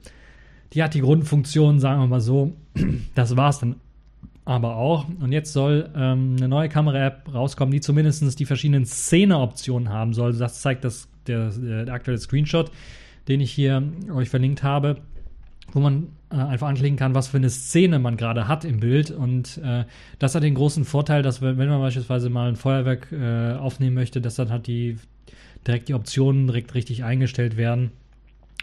[0.73, 2.55] die hat die Grundfunktion, sagen wir mal so.
[3.15, 3.77] Das war es dann
[4.49, 5.05] aber auch.
[5.21, 10.33] Und jetzt soll ähm, eine neue Kamera-App rauskommen, die zumindest die verschiedenen Szene-Optionen haben soll.
[10.33, 12.71] Das zeigt das, der, der aktuelle Screenshot,
[13.29, 15.03] den ich hier euch verlinkt habe,
[15.73, 19.11] wo man äh, einfach anklicken kann, was für eine Szene man gerade hat im Bild.
[19.11, 19.85] Und äh,
[20.19, 24.23] das hat den großen Vorteil, dass wenn man beispielsweise mal ein Feuerwerk äh, aufnehmen möchte,
[24.23, 24.97] dass dann hat die
[25.67, 27.91] direkt die Optionen direkt richtig eingestellt werden.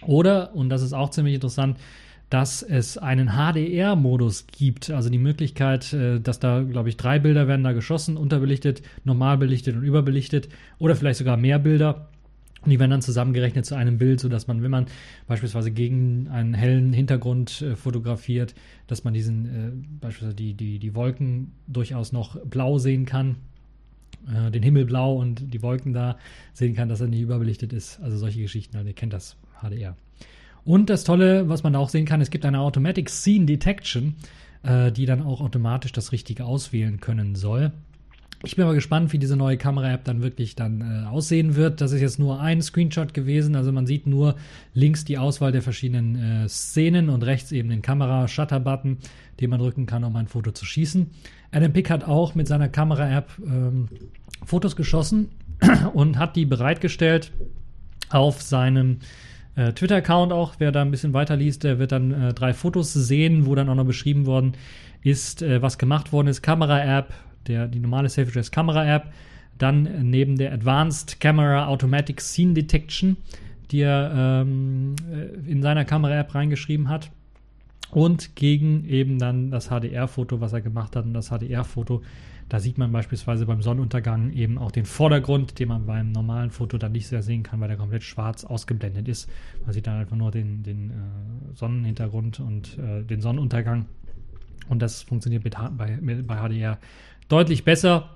[0.02, 1.78] Oder, und das ist auch ziemlich interessant,
[2.36, 7.48] dass es einen HDR-Modus gibt, also die Möglichkeit, äh, dass da, glaube ich, drei Bilder
[7.48, 12.10] werden da geschossen, unterbelichtet, normal belichtet und überbelichtet oder vielleicht sogar mehr Bilder.
[12.62, 14.88] Und die werden dann zusammengerechnet zu einem Bild, sodass man, wenn man
[15.28, 18.54] beispielsweise gegen einen hellen Hintergrund äh, fotografiert,
[18.88, 19.72] dass man diesen, äh,
[20.02, 23.38] beispielsweise die, die, die Wolken durchaus noch blau sehen kann,
[24.28, 26.18] den Himmel blau und die Wolken da
[26.52, 28.02] sehen kann, dass er nicht überbelichtet ist.
[28.02, 29.96] Also solche Geschichten, also ihr kennt das HDR.
[30.66, 34.16] Und das Tolle, was man da auch sehen kann, es gibt eine Automatic Scene Detection,
[34.64, 37.72] äh, die dann auch automatisch das Richtige auswählen können soll.
[38.44, 41.82] Ich bin aber gespannt, wie diese neue Kamera-App dann wirklich dann äh, aussehen wird.
[41.82, 43.56] Das ist jetzt nur ein Screenshot gewesen.
[43.56, 44.36] Also man sieht nur
[44.74, 48.98] links die Auswahl der verschiedenen äh, Szenen und rechts eben den Kamera-Shutter-Button,
[49.40, 51.10] den man drücken kann, um ein Foto zu schießen.
[51.52, 53.88] Adam Pick hat auch mit seiner Kamera-App ähm,
[54.44, 55.30] Fotos geschossen
[55.94, 57.32] und hat die bereitgestellt
[58.10, 59.00] auf seinem
[59.56, 60.56] äh, Twitter-Account auch.
[60.58, 63.70] Wer da ein bisschen weiter liest, der wird dann äh, drei Fotos sehen, wo dann
[63.70, 64.54] auch noch beschrieben worden
[65.02, 66.42] ist, äh, was gemacht worden ist.
[66.42, 67.14] Kamera-App,
[67.48, 69.12] die normale SafeJS Kamera-App.
[69.58, 73.16] Dann neben der Advanced Camera Automatic Scene Detection,
[73.72, 77.12] die er ähm, äh, in seiner Kamera-App reingeschrieben hat.
[77.92, 81.06] Und gegen eben dann das HDR-Foto, was er gemacht hat.
[81.06, 82.02] Und das HDR-Foto
[82.50, 86.78] da sieht man beispielsweise beim Sonnenuntergang eben auch den Vordergrund, den man beim normalen Foto
[86.78, 89.30] dann nicht sehr sehen kann, weil der komplett schwarz ausgeblendet ist.
[89.64, 93.86] Man sieht dann einfach nur den, den äh, Sonnenhintergrund und äh, den Sonnenuntergang.
[94.70, 96.78] Und das funktioniert mit, bei, mit, bei HDR
[97.30, 98.12] deutlich besser.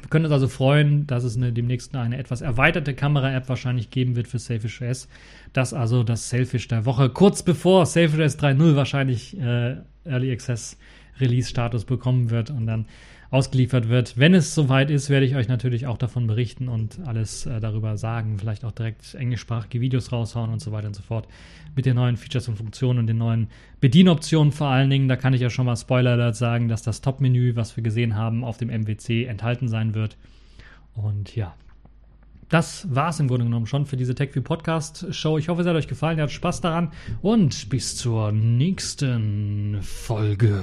[0.00, 4.14] Wir können uns also freuen, dass es eine, demnächst eine etwas erweiterte Kamera-App wahrscheinlich geben
[4.14, 5.08] wird für Selfish OS.
[5.54, 10.78] Das also das Selfish der Woche, kurz bevor Selfish OS 3.0 wahrscheinlich äh, Early Access
[11.18, 12.86] Release-Status bekommen wird und dann
[13.30, 14.16] ausgeliefert wird.
[14.16, 17.96] Wenn es soweit ist, werde ich euch natürlich auch davon berichten und alles äh, darüber
[17.98, 18.38] sagen.
[18.38, 21.28] Vielleicht auch direkt englischsprachige Videos raushauen und so weiter und so fort.
[21.76, 23.48] Mit den neuen Features und Funktionen und den neuen
[23.80, 25.08] Bedienoptionen vor allen Dingen.
[25.08, 28.16] Da kann ich ja schon mal Spoiler Alert sagen, dass das Top-Menü, was wir gesehen
[28.16, 30.16] haben, auf dem MWC enthalten sein wird.
[30.94, 31.54] Und ja,
[32.48, 35.36] das war es im Grunde genommen schon für diese TechView Podcast Show.
[35.36, 40.62] Ich hoffe, es hat euch gefallen, ihr habt Spaß daran und bis zur nächsten Folge.